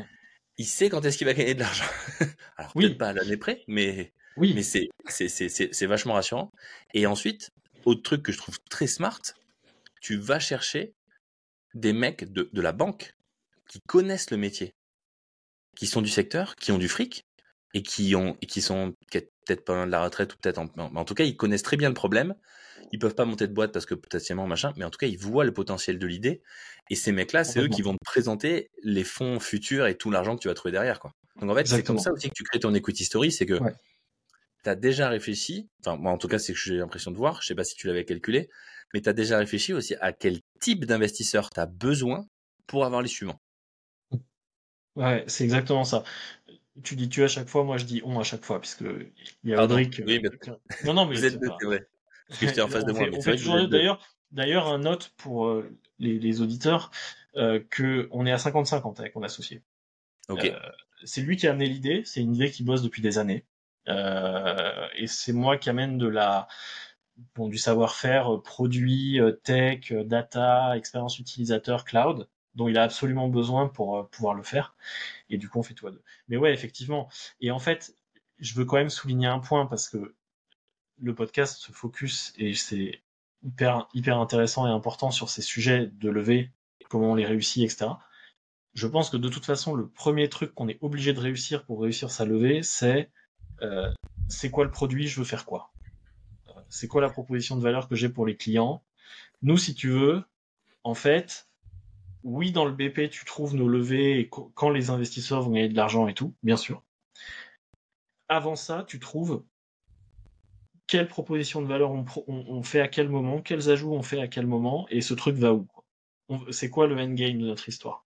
[0.59, 1.85] il sait quand est-ce qu'il va gagner de l'argent.
[2.57, 2.85] Alors Oui.
[2.87, 6.51] peut-être pas à l'année près, mais Oui, mais c'est c'est c'est c'est c'est vachement rassurant.
[6.95, 7.51] Et ensuite,
[7.85, 9.21] autre truc que je trouve très smart,
[10.01, 10.93] tu vas chercher
[11.75, 13.13] des mecs de de la banque
[13.69, 14.73] qui connaissent le métier,
[15.77, 17.25] qui sont du secteur, qui ont du fric
[17.75, 18.95] et qui ont et qui sont
[19.47, 21.77] peut-être pas loin de la retraite ou peut-être en, en tout cas ils connaissent très
[21.77, 22.35] bien le problème.
[22.93, 25.19] Ils peuvent pas monter de boîte parce que potentiellement machin, mais en tout cas ils
[25.19, 26.43] voient le potentiel de l'idée.
[26.91, 30.37] Et ces mecs-là, c'est eux qui vont te présenter les fonds futurs et tout l'argent
[30.37, 31.13] que tu vas trouver derrière, quoi.
[31.41, 33.61] Donc en fait, c'est comme ça aussi que tu crées ton equity story, c'est que
[33.61, 33.73] Ouais.
[34.65, 37.41] tu as déjà réfléchi, enfin moi en tout cas c'est que j'ai l'impression de voir,
[37.43, 38.49] je sais pas si tu l'avais calculé,
[38.93, 42.27] mais tu as déjà réfléchi aussi à quel type d'investisseur tu as besoin
[42.67, 43.41] pour avoir les suivants.
[44.97, 46.05] ouais, c'est exactement ça.
[46.85, 48.83] Tu dis tu à chaque fois, moi je dis on à chaque fois, puisque
[49.45, 49.75] il y a Pardon.
[49.75, 50.03] Audric.
[50.07, 50.31] Oui, mais-
[50.85, 51.87] Non, non, mais Vous êtes deux, c'est vrai.
[52.29, 54.01] Parce que j'étais en face de moi, d'ailleurs,
[54.33, 56.91] d'ailleurs un note pour euh, les, les auditeurs
[57.37, 59.63] euh, que on est à 50-50 avec mon associé.
[60.29, 60.45] Ok.
[60.45, 60.59] Euh,
[61.05, 63.45] c'est lui qui a amené l'idée, c'est une idée qui bosse depuis des années.
[63.89, 66.49] Euh, et c'est moi qui amène de la,
[67.37, 72.83] bon, du savoir-faire euh, produit, euh, tech, euh, data, expérience utilisateur, cloud, dont il a
[72.83, 74.75] absolument besoin pour euh, pouvoir le faire.
[75.31, 76.03] Et du coup, on fait tout à deux.
[76.29, 77.09] Mais ouais, effectivement.
[77.41, 77.95] Et en fait,
[78.39, 80.15] je veux quand même souligner un point parce que
[80.99, 83.01] le podcast se focus et c'est
[83.43, 86.51] hyper, hyper intéressant et important sur ces sujets de levée,
[86.89, 87.91] comment on les réussit, etc.
[88.75, 91.81] Je pense que de toute façon, le premier truc qu'on est obligé de réussir pour
[91.81, 93.11] réussir sa levée, c'est
[93.63, 93.91] euh,
[94.29, 95.73] c'est quoi le produit, je veux faire quoi?
[96.49, 98.83] Euh, C'est quoi la proposition de valeur que j'ai pour les clients?
[99.43, 100.25] Nous, si tu veux,
[100.85, 101.49] en fait,
[102.27, 105.69] oui, dans le BP, tu trouves nos levées et qu- quand les investisseurs vont gagner
[105.69, 106.83] de l'argent et tout, bien sûr.
[108.29, 109.45] Avant ça, tu trouves
[110.89, 111.93] quelle proposition de valeur
[112.27, 115.37] on, fait à quel moment, quels ajouts on fait à quel moment, et ce truc
[115.37, 115.69] va où
[116.51, 118.05] C'est quoi le endgame de notre histoire?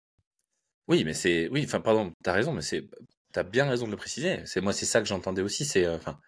[0.87, 2.89] Oui, mais c'est oui, enfin pardon, t'as raison, mais c'est
[3.33, 4.41] t'as bien raison de le préciser.
[4.45, 5.65] C'est moi, c'est ça que j'entendais aussi.
[5.65, 6.19] C'est euh, enfin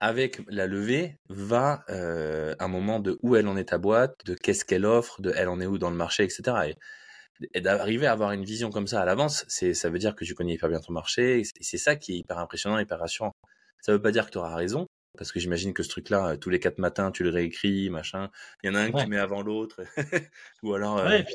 [0.00, 4.34] avec la levée va euh, un moment de où elle en est ta boîte, de
[4.34, 6.68] qu'est-ce qu'elle offre, de elle en est où dans le marché, etc.
[6.68, 6.76] Et
[7.52, 10.24] Et d'arriver à avoir une vision comme ça à l'avance, c'est, ça veut dire que
[10.24, 11.40] tu connais hyper bien ton marché.
[11.40, 13.34] Et c'est ça qui est hyper impressionnant, hyper rassurant.
[13.80, 16.36] Ça veut pas dire que tu auras raison, parce que j'imagine que ce truc-là, euh,
[16.36, 18.30] tous les quatre matins, tu le réécris, machin.
[18.62, 19.82] Il y en a un qui met avant l'autre.
[20.62, 20.96] Ou alors.
[20.96, 21.34] Ouais, et puis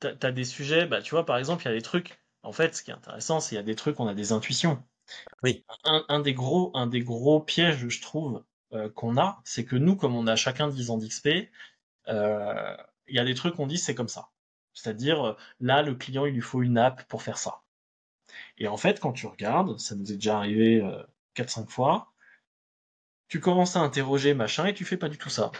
[0.00, 2.20] t'as, as des sujets, bah, tu vois, par exemple, il y a des trucs.
[2.42, 4.32] En fait, ce qui est intéressant, c'est qu'il y a des trucs, on a des
[4.32, 4.82] intuitions.
[5.42, 5.64] Oui.
[5.84, 8.44] Un, des, gros, un des gros pièges, je trouve,
[8.94, 11.28] qu'on a, c'est que nous, comme on a chacun 10 ans d'XP,
[12.06, 14.28] il y a des trucs qu'on dit c'est comme ça.
[14.78, 17.62] C'est-à-dire, là, le client, il lui faut une app pour faire ça.
[18.58, 20.80] Et en fait, quand tu regardes, ça nous est déjà arrivé
[21.36, 22.12] 4-5 euh, fois,
[23.28, 25.50] tu commences à interroger machin et tu fais pas du tout ça.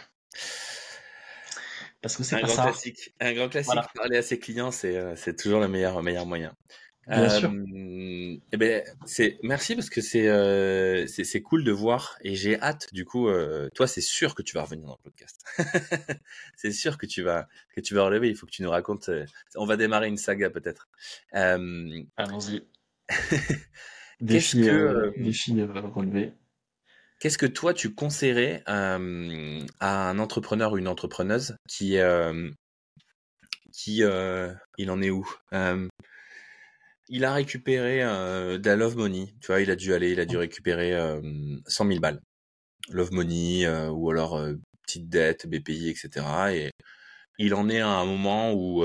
[2.01, 2.63] Parce que c'est pas grand ça.
[2.63, 3.13] Classique.
[3.19, 6.55] Un grand classique, parler à ses clients, c'est euh, toujours le meilleur, meilleur moyen.
[7.09, 7.51] Bien sûr.
[8.51, 12.93] Eh ben, c'est merci parce que c'est euh, c'est cool de voir et j'ai hâte
[12.93, 13.27] du coup.
[13.27, 15.43] Euh, toi, c'est sûr que tu vas revenir dans le podcast.
[16.55, 18.29] c'est sûr que tu vas que tu vas relever.
[18.29, 19.09] Il faut que tu nous racontes.
[19.09, 20.87] Euh, on va démarrer une saga peut-être.
[21.31, 22.61] Allons-y.
[24.21, 26.33] défi que, défi relevé.
[27.19, 31.97] Qu'est-ce que toi tu conseillerais à un entrepreneur ou une entrepreneuse qui
[33.71, 34.03] qui
[34.77, 35.27] il en est où
[37.09, 39.33] il a récupéré euh, de la Love Money.
[39.41, 41.21] Tu vois, il a dû aller, il a dû récupérer euh,
[41.67, 42.21] 100 000 balles.
[42.89, 46.25] Love Money euh, ou alors euh, petite dette, BPI, etc.
[46.53, 46.71] Et
[47.39, 48.83] il en est à un moment où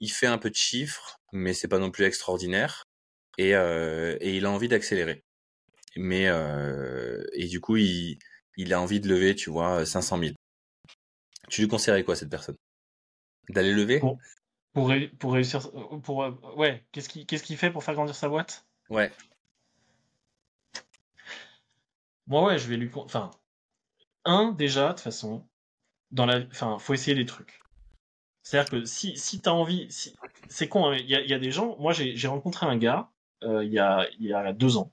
[0.00, 2.84] il fait un peu de chiffres, mais c'est pas non plus extraordinaire.
[3.38, 5.22] Et, et il a envie d'accélérer.
[5.96, 6.26] Mais
[7.34, 8.18] et du coup, il,
[8.56, 10.32] il a envie de lever, tu vois, 500 000.
[11.48, 12.56] Tu lui conseillerais quoi cette personne?
[13.50, 14.00] D'aller lever?
[14.76, 15.70] Pour, pour réussir.
[16.02, 18.66] Pour, euh, ouais, qu'est-ce qu'il qu'est-ce qu'il fait pour faire grandir sa boîte?
[18.90, 19.10] Ouais.
[22.26, 22.90] Moi, ouais, je vais lui.
[22.94, 23.30] Enfin,
[24.26, 25.46] un, déjà, de toute façon,
[26.10, 26.40] dans la.
[26.50, 27.62] Enfin, faut essayer des trucs.
[28.42, 29.90] C'est-à-dire que si, si tu as envie.
[29.90, 30.14] Si...
[30.48, 31.78] C'est con, hein, il y, a, y, a, des gens.
[31.78, 33.10] Moi, j'ai rencontré un gars
[33.44, 34.92] euh, il y, a, y a deux ans.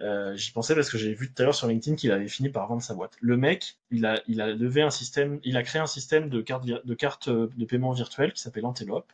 [0.00, 2.48] Euh, j'y pensais parce que j'ai vu tout à l'heure sur LinkedIn qu'il avait fini
[2.48, 3.16] par vendre sa boîte.
[3.20, 6.40] Le mec, il a, il a levé un système, il a créé un système de
[6.40, 9.12] cartes de, carte euh, de paiement virtuel qui s'appelle Antelope.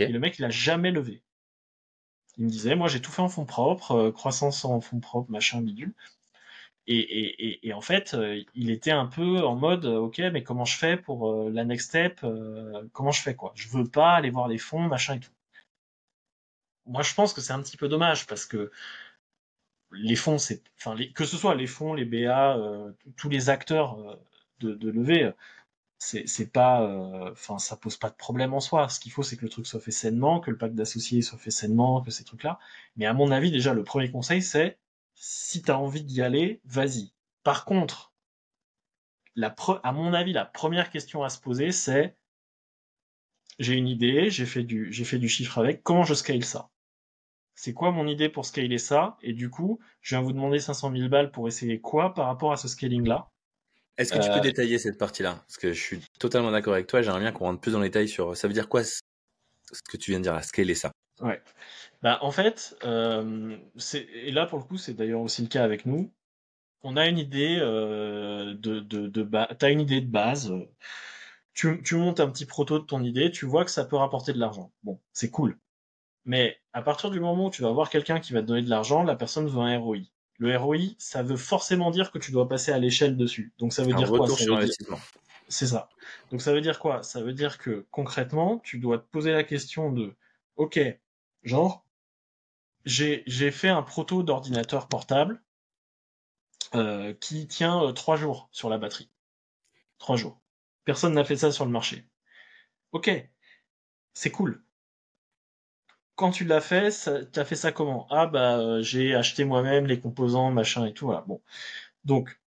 [0.00, 1.22] Et le mec, il a jamais levé.
[2.36, 5.30] Il me disait, moi j'ai tout fait en fonds propres, euh, croissance en fonds propres,
[5.30, 5.94] machin, bidule.
[6.90, 8.16] Et, et, et, en fait,
[8.54, 12.24] il était un peu en mode, ok, mais comment je fais pour la next step
[12.94, 13.52] Comment je fais quoi?
[13.54, 15.30] Je veux pas aller voir les fonds, machin et tout.
[16.86, 18.72] Moi, je pense que c'est un petit peu dommage parce que
[19.92, 23.98] les fonds, c'est, enfin, que ce soit les fonds, les BA, euh, tous les acteurs
[24.00, 24.16] euh,
[24.60, 25.32] de, de levée,
[25.98, 28.88] c'est pas, euh, enfin, ça pose pas de problème en soi.
[28.88, 31.38] Ce qu'il faut, c'est que le truc soit fait sainement, que le pacte d'associés soit
[31.38, 32.58] fait sainement, que ces trucs-là.
[32.96, 34.78] Mais à mon avis, déjà, le premier conseil, c'est
[35.14, 37.12] si tu as envie d'y aller, vas-y.
[37.44, 38.12] Par contre,
[39.36, 42.14] la à mon avis, la première question à se poser, c'est
[43.60, 46.70] j'ai une idée, j'ai fait du, j'ai fait du chiffre avec, comment je scale ça?
[47.58, 49.16] C'est quoi mon idée pour scaler ça?
[49.20, 52.52] Et du coup, je viens vous demander 500 000 balles pour essayer quoi par rapport
[52.52, 53.30] à ce scaling-là?
[53.96, 55.42] Est-ce que tu peux euh, détailler cette partie-là?
[55.46, 57.02] Parce que je suis totalement d'accord avec toi.
[57.02, 59.00] J'aimerais bien qu'on rentre plus dans les détails sur ça veut dire quoi ce
[59.90, 60.92] que tu viens de dire à scaler ça?
[61.20, 61.42] Ouais.
[62.02, 63.56] Bah, en fait, euh,
[64.14, 66.12] et là pour le coup, c'est d'ailleurs aussi le cas avec nous.
[66.82, 70.52] On a une idée euh, de, de, de as une idée de base.
[71.54, 74.32] Tu, tu montes un petit proto de ton idée, tu vois que ça peut rapporter
[74.32, 74.72] de l'argent.
[74.84, 75.58] Bon, c'est cool.
[76.28, 78.68] Mais à partir du moment où tu vas voir quelqu'un qui va te donner de
[78.68, 80.00] l'argent, la personne veut un ROI.
[80.36, 83.54] Le ROI, ça veut forcément dire que tu dois passer à l'échelle dessus.
[83.58, 84.28] Donc ça veut dire quoi?
[85.48, 85.88] C'est ça.
[86.30, 87.02] Donc ça veut dire quoi?
[87.02, 90.14] Ça veut dire que concrètement, tu dois te poser la question de
[90.56, 90.78] OK,
[91.44, 91.86] genre
[92.84, 95.42] j'ai fait un proto d'ordinateur portable
[96.74, 99.10] euh, qui tient euh, trois jours sur la batterie.
[99.96, 100.38] Trois jours.
[100.84, 102.06] Personne n'a fait ça sur le marché.
[102.92, 103.10] Ok,
[104.12, 104.62] c'est cool
[106.18, 106.90] quand tu l'as fait,
[107.32, 108.06] tu as fait ça comment?
[108.10, 111.06] Ah bah euh, j'ai acheté moi-même les composants, machin et tout.
[111.06, 111.22] Voilà.
[111.22, 111.40] Bon,
[112.04, 112.40] donc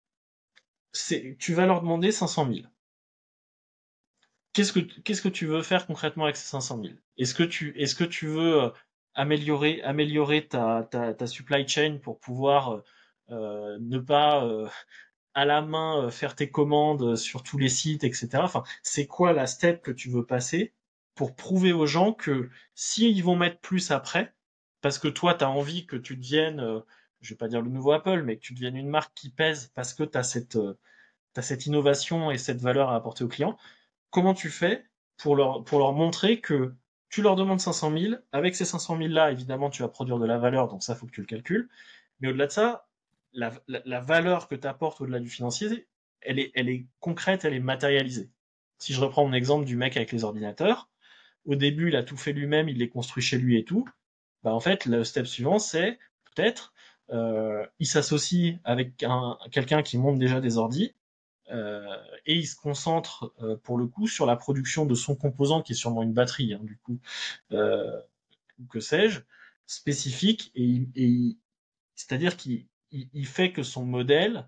[1.39, 2.67] tu vas leur demander 500 000.
[4.53, 7.74] Qu'est-ce que qu'est-ce que tu veux faire concrètement avec ces 500 000 Est-ce que tu
[7.82, 8.69] est-ce que tu veux euh,
[9.13, 12.82] améliorer améliorer ta ta, ta supply chain pour pouvoir
[13.32, 14.45] euh, ne pas
[15.34, 18.30] à la main faire tes commandes sur tous les sites, etc.
[18.43, 20.74] Enfin, c'est quoi la step que tu veux passer
[21.22, 24.34] pour prouver aux gens que s'ils vont mettre plus après,
[24.82, 26.80] parce que toi, tu as envie que tu deviennes, euh,
[27.19, 29.72] je vais pas dire le nouveau Apple, mais que tu deviennes une marque qui pèse
[29.76, 30.74] parce que tu as cette, euh,
[31.39, 33.55] cette innovation et cette valeur à apporter aux clients,
[34.09, 34.84] comment tu fais
[35.17, 36.74] pour leur, pour leur montrer que
[37.09, 40.26] tu leur demandes 500 000, avec ces 500 000 là, évidemment, tu vas produire de
[40.26, 41.69] la valeur, donc ça, faut que tu le calcules.
[42.19, 42.88] Mais au-delà de ça,
[43.34, 45.88] la, la valeur que tu apportes au-delà du financier,
[46.22, 48.32] elle est, elle est concrète, elle est matérialisée.
[48.80, 50.91] Si je reprends mon exemple du mec avec les ordinateurs,
[51.46, 53.88] au début, il a tout fait lui-même, il les construit chez lui et tout.
[54.44, 56.00] Bah, en fait, le step suivant, c'est
[56.36, 56.74] peut-être,
[57.12, 60.94] euh, il s'associe avec un, quelqu'un qui monte déjà des ordis,
[61.52, 65.62] euh, et il se concentre euh, pour le coup sur la production de son composant
[65.62, 67.00] qui est sûrement une batterie, hein, du coup,
[67.52, 68.00] euh,
[68.70, 69.22] que sais-je,
[69.66, 71.38] spécifique, et, et
[71.96, 74.48] c'est-à-dire qu'il il fait que son modèle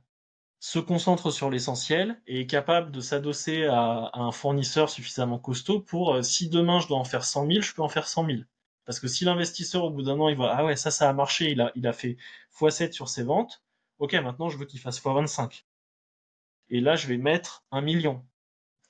[0.64, 6.14] se concentre sur l'essentiel et est capable de s'adosser à, un fournisseur suffisamment costaud pour,
[6.16, 8.38] euh, si demain je dois en faire 100 000, je peux en faire 100 000.
[8.86, 11.11] Parce que si l'investisseur, au bout d'un an, il voit, ah ouais, ça, ça a
[11.11, 12.16] marché, il a, fait
[12.57, 13.61] x7 sur ses ventes,
[13.99, 15.66] ok, maintenant je veux qu'il fasse x25.
[16.70, 18.26] Et là, je vais mettre un million.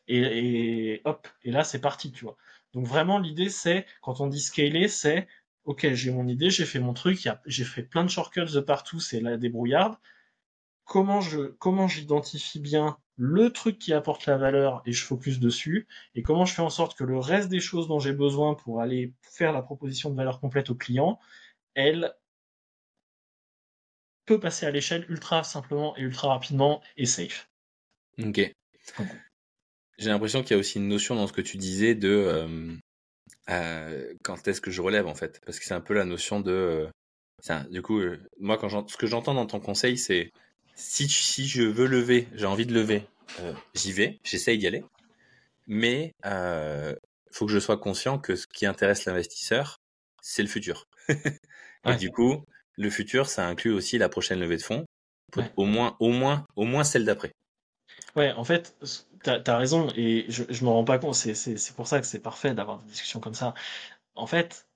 [0.07, 2.37] Et, et hop, et là, c'est parti, tu vois.
[2.73, 5.27] Donc vraiment, l'idée, c'est, quand on dit scaler, c'est,
[5.63, 8.99] ok, j'ai mon idée, j'ai fait mon truc, j'ai fait plein de shortcuts de partout,
[8.99, 9.95] c'est la débrouillarde,
[10.85, 15.87] comment je comment j'identifie bien le truc qui apporte la valeur et je focus dessus
[16.15, 18.81] et comment je fais en sorte que le reste des choses dont j'ai besoin pour
[18.81, 21.19] aller faire la proposition de valeur complète au client,
[21.75, 22.13] elle
[24.25, 27.49] peut passer à l'échelle ultra simplement et ultra rapidement et safe.
[28.19, 28.53] Ok.
[29.99, 32.75] J'ai l'impression qu'il y a aussi une notion dans ce que tu disais de euh,
[33.49, 36.39] euh, quand est-ce que je relève en fait, parce que c'est un peu la notion
[36.39, 36.89] de euh,
[37.69, 38.01] du coup,
[38.39, 40.31] moi, quand ce que j'entends dans ton conseil, c'est
[40.75, 43.05] si, si je veux lever, j'ai envie de lever,
[43.39, 44.83] euh, j'y vais, j'essaye d'y aller.
[45.67, 46.95] Mais il euh,
[47.31, 49.79] faut que je sois conscient que ce qui intéresse l'investisseur,
[50.21, 50.87] c'est le futur.
[51.85, 52.45] Et du coup,
[52.77, 54.85] le futur, ça inclut aussi la prochaine levée de fonds,
[55.57, 57.33] au moins, au moins, au moins celle d'après.
[58.15, 58.75] Ouais, en fait,
[59.23, 62.19] tu as, raison, et je, je me rends pas compte, c'est pour ça que c'est
[62.19, 63.53] parfait d'avoir des discussions comme ça.
[64.15, 64.67] En fait,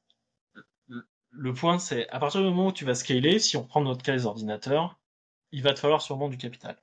[1.32, 4.04] le point, c'est à partir du moment où tu vas scaler, si on prend notre
[4.04, 5.00] cas les ordinateurs,
[5.52, 6.78] il va te falloir sûrement du capital.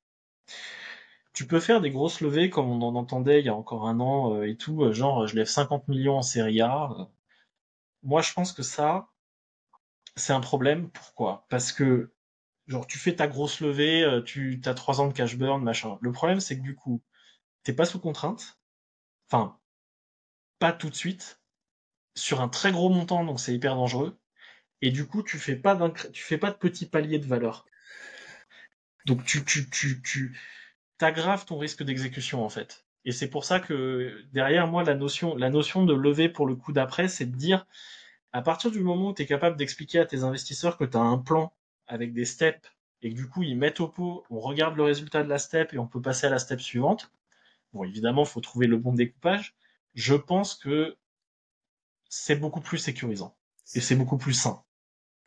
[1.33, 3.99] Tu peux faire des grosses levées comme on en entendait il y a encore un
[3.99, 7.09] an euh, et tout, euh, genre je lève 50 millions en série A.
[8.03, 9.09] Moi je pense que ça,
[10.15, 10.89] c'est un problème.
[10.91, 11.45] Pourquoi?
[11.49, 12.13] Parce que
[12.67, 15.97] genre tu fais ta grosse levée, euh, tu as trois ans de cash burn, machin.
[16.01, 17.01] Le problème c'est que du coup,
[17.63, 18.59] t'es pas sous contrainte.
[19.29, 19.59] Enfin,
[20.59, 21.41] pas tout de suite.
[22.15, 24.19] Sur un très gros montant, donc c'est hyper dangereux.
[24.81, 25.77] Et du coup, tu fais pas
[26.13, 27.65] tu fais pas de petits paliers de valeur.
[29.05, 30.35] Donc tu, tu, tu, tu
[30.99, 32.85] aggraves ton risque d'exécution en fait.
[33.05, 36.55] Et c'est pour ça que derrière moi la notion, la notion de lever pour le
[36.55, 37.65] coup d'après, c'est de dire
[38.33, 41.01] à partir du moment où tu es capable d'expliquer à tes investisseurs que tu as
[41.01, 41.53] un plan
[41.87, 42.69] avec des steps
[43.01, 45.73] et que du coup ils mettent au pot, on regarde le résultat de la step
[45.73, 47.11] et on peut passer à la step suivante.
[47.73, 49.55] Bon, évidemment, il faut trouver le bon découpage.
[49.93, 50.97] Je pense que
[52.09, 53.35] c'est beaucoup plus sécurisant
[53.75, 54.63] et c'est beaucoup plus sain.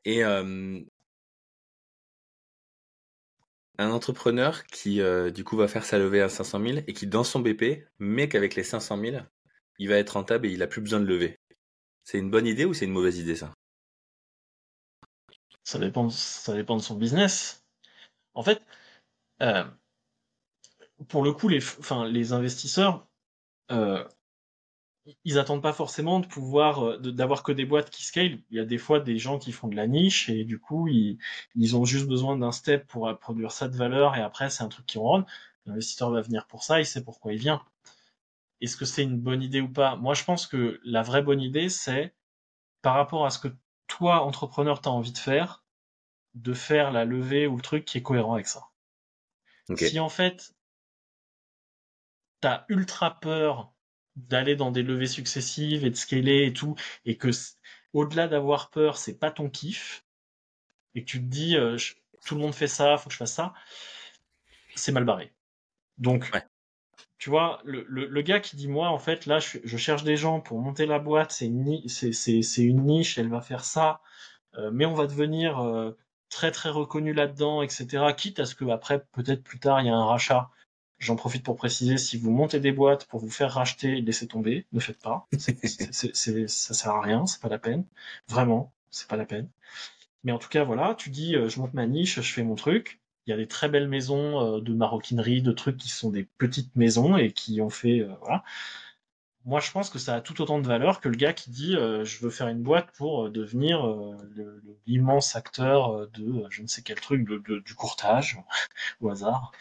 [0.05, 0.81] Et euh,
[3.79, 7.07] un entrepreneur qui, euh, du coup, va faire sa levée à 500 000 et qui,
[7.07, 9.17] dans son BP, met qu'avec les 500 000,
[9.79, 11.39] il va être rentable et il a plus besoin de lever.
[12.05, 13.53] C'est une bonne idée ou c'est une mauvaise idée, ça?
[15.63, 17.65] Ça dépend, ça dépend de son business.
[18.35, 18.63] En fait,
[19.43, 19.65] euh,
[21.09, 23.07] pour le coup, les investisseurs,
[23.71, 24.05] euh,
[25.25, 28.39] ils attendent pas forcément de pouvoir euh, d'avoir que des boîtes qui scale.
[28.51, 30.89] Il y a des fois des gens qui font de la niche et du coup
[30.89, 31.19] ils,
[31.55, 34.69] ils ont juste besoin d'un step pour produire ça de valeur et après c'est un
[34.69, 35.27] truc qui ronronne.
[35.67, 37.63] L'investisseur va venir pour ça, il sait pourquoi il vient.
[38.61, 39.97] Est-ce que c'est une bonne idée ou pas?
[39.97, 42.15] Moi je pense que la vraie bonne idée c'est
[42.83, 43.49] par rapport à ce que
[43.87, 45.65] toi entrepreneur t'as envie de faire,
[46.35, 48.69] de faire la levée ou le truc qui est cohérent avec ça.
[49.77, 50.55] Si en fait
[52.41, 53.73] t'as ultra peur
[54.29, 57.31] d'aller dans des levées successives et de scaler et tout, et que
[57.93, 60.05] au-delà d'avoir peur, c'est pas ton kiff,
[60.95, 61.77] et que tu te dis euh,
[62.27, 63.55] tout le monde fait ça, faut que je fasse ça,
[64.75, 65.33] c'est mal barré.
[65.99, 66.31] Donc,
[67.19, 70.41] tu vois, le, le, gars qui dit moi en fait là je, cherche des gens
[70.41, 74.01] pour monter la boîte, c'est une, c'est, une niche, elle va faire ça,
[74.55, 75.97] euh, mais on va devenir euh,
[76.29, 78.15] très très reconnu là-dedans, etc.
[78.17, 80.51] Quitte à ce que après peut-être plus tard il y a un rachat
[80.99, 84.67] J'en profite pour préciser, si vous montez des boîtes pour vous faire racheter, laissez tomber,
[84.73, 85.29] ne faites pas.
[85.39, 87.85] c'est, ça sert à rien, c'est pas la peine.
[88.29, 89.49] Vraiment, c'est pas la peine.
[90.25, 92.57] Mais en tout cas, voilà, tu dis, euh, je monte ma niche, je fais mon
[92.57, 93.01] truc.
[93.27, 96.25] Il y a des très belles maisons euh, de maroquinerie, de trucs qui sont des
[96.25, 98.43] petites maisons et qui ont fait, euh, voilà.
[99.45, 101.73] Moi, je pense que ça a tout autant de valeur que le gars qui dit,
[101.73, 103.83] je veux faire une boîte pour devenir
[104.87, 108.43] l'immense acteur de je ne sais quel truc, de, du courtage,
[109.01, 109.53] au hasard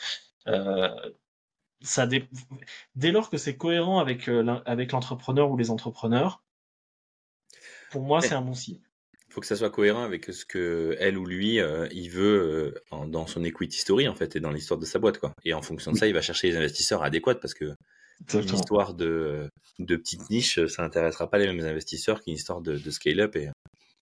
[1.82, 6.44] ça dès lors que c'est cohérent avec, euh, avec l'entrepreneur ou les entrepreneurs,
[7.92, 8.82] pour moi, c'est un bon signe.
[9.30, 12.74] Il faut que ça soit cohérent avec ce que elle ou lui euh, il veut
[12.92, 15.34] euh, dans son equity story en fait et dans l'histoire de sa boîte quoi.
[15.44, 17.76] Et en fonction de ça, il va chercher les investisseurs adéquats parce que
[18.34, 19.50] Une histoire de,
[19.80, 23.52] de petite niche, ça n'intéressera pas les mêmes investisseurs qu'une histoire de, de scale-up et,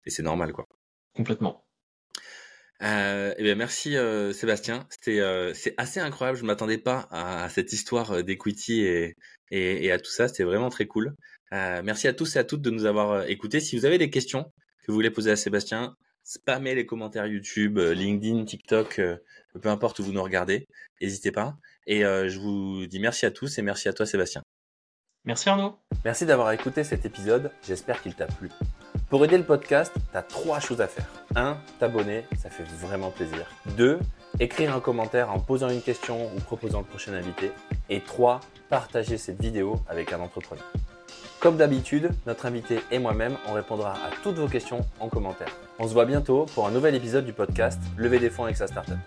[0.06, 0.66] et c'est normal, quoi.
[1.14, 1.67] Complètement.
[2.82, 4.86] Euh, eh bien, merci euh, Sébastien.
[4.90, 6.38] C'était euh, c'est assez incroyable.
[6.38, 9.16] Je m'attendais pas à, à cette histoire euh, d'equity et,
[9.50, 10.28] et, et à tout ça.
[10.28, 11.14] C'était vraiment très cool.
[11.52, 13.60] Euh, merci à tous et à toutes de nous avoir euh, écoutés.
[13.60, 17.78] Si vous avez des questions que vous voulez poser à Sébastien, spammez les commentaires YouTube,
[17.78, 19.16] euh, LinkedIn, TikTok, euh,
[19.60, 20.66] peu importe où vous nous regardez.
[21.00, 21.56] N'hésitez pas.
[21.86, 24.42] Et euh, je vous dis merci à tous et merci à toi Sébastien.
[25.24, 25.78] Merci Arnaud.
[26.04, 28.50] Merci d'avoir écouté cet épisode, j'espère qu'il t'a plu.
[29.08, 31.06] Pour aider le podcast, tu as trois choses à faire.
[31.34, 31.56] 1.
[31.78, 33.46] T'abonner, ça fait vraiment plaisir.
[33.78, 33.98] 2.
[34.38, 37.50] Écrire un commentaire en posant une question ou proposant le prochain invité.
[37.88, 38.40] Et 3.
[38.68, 40.64] Partager cette vidéo avec un entrepreneur.
[41.40, 45.56] Comme d'habitude, notre invité et moi-même, on répondra à toutes vos questions en commentaire.
[45.78, 48.66] On se voit bientôt pour un nouvel épisode du podcast Lever des fonds avec sa
[48.66, 48.98] startup.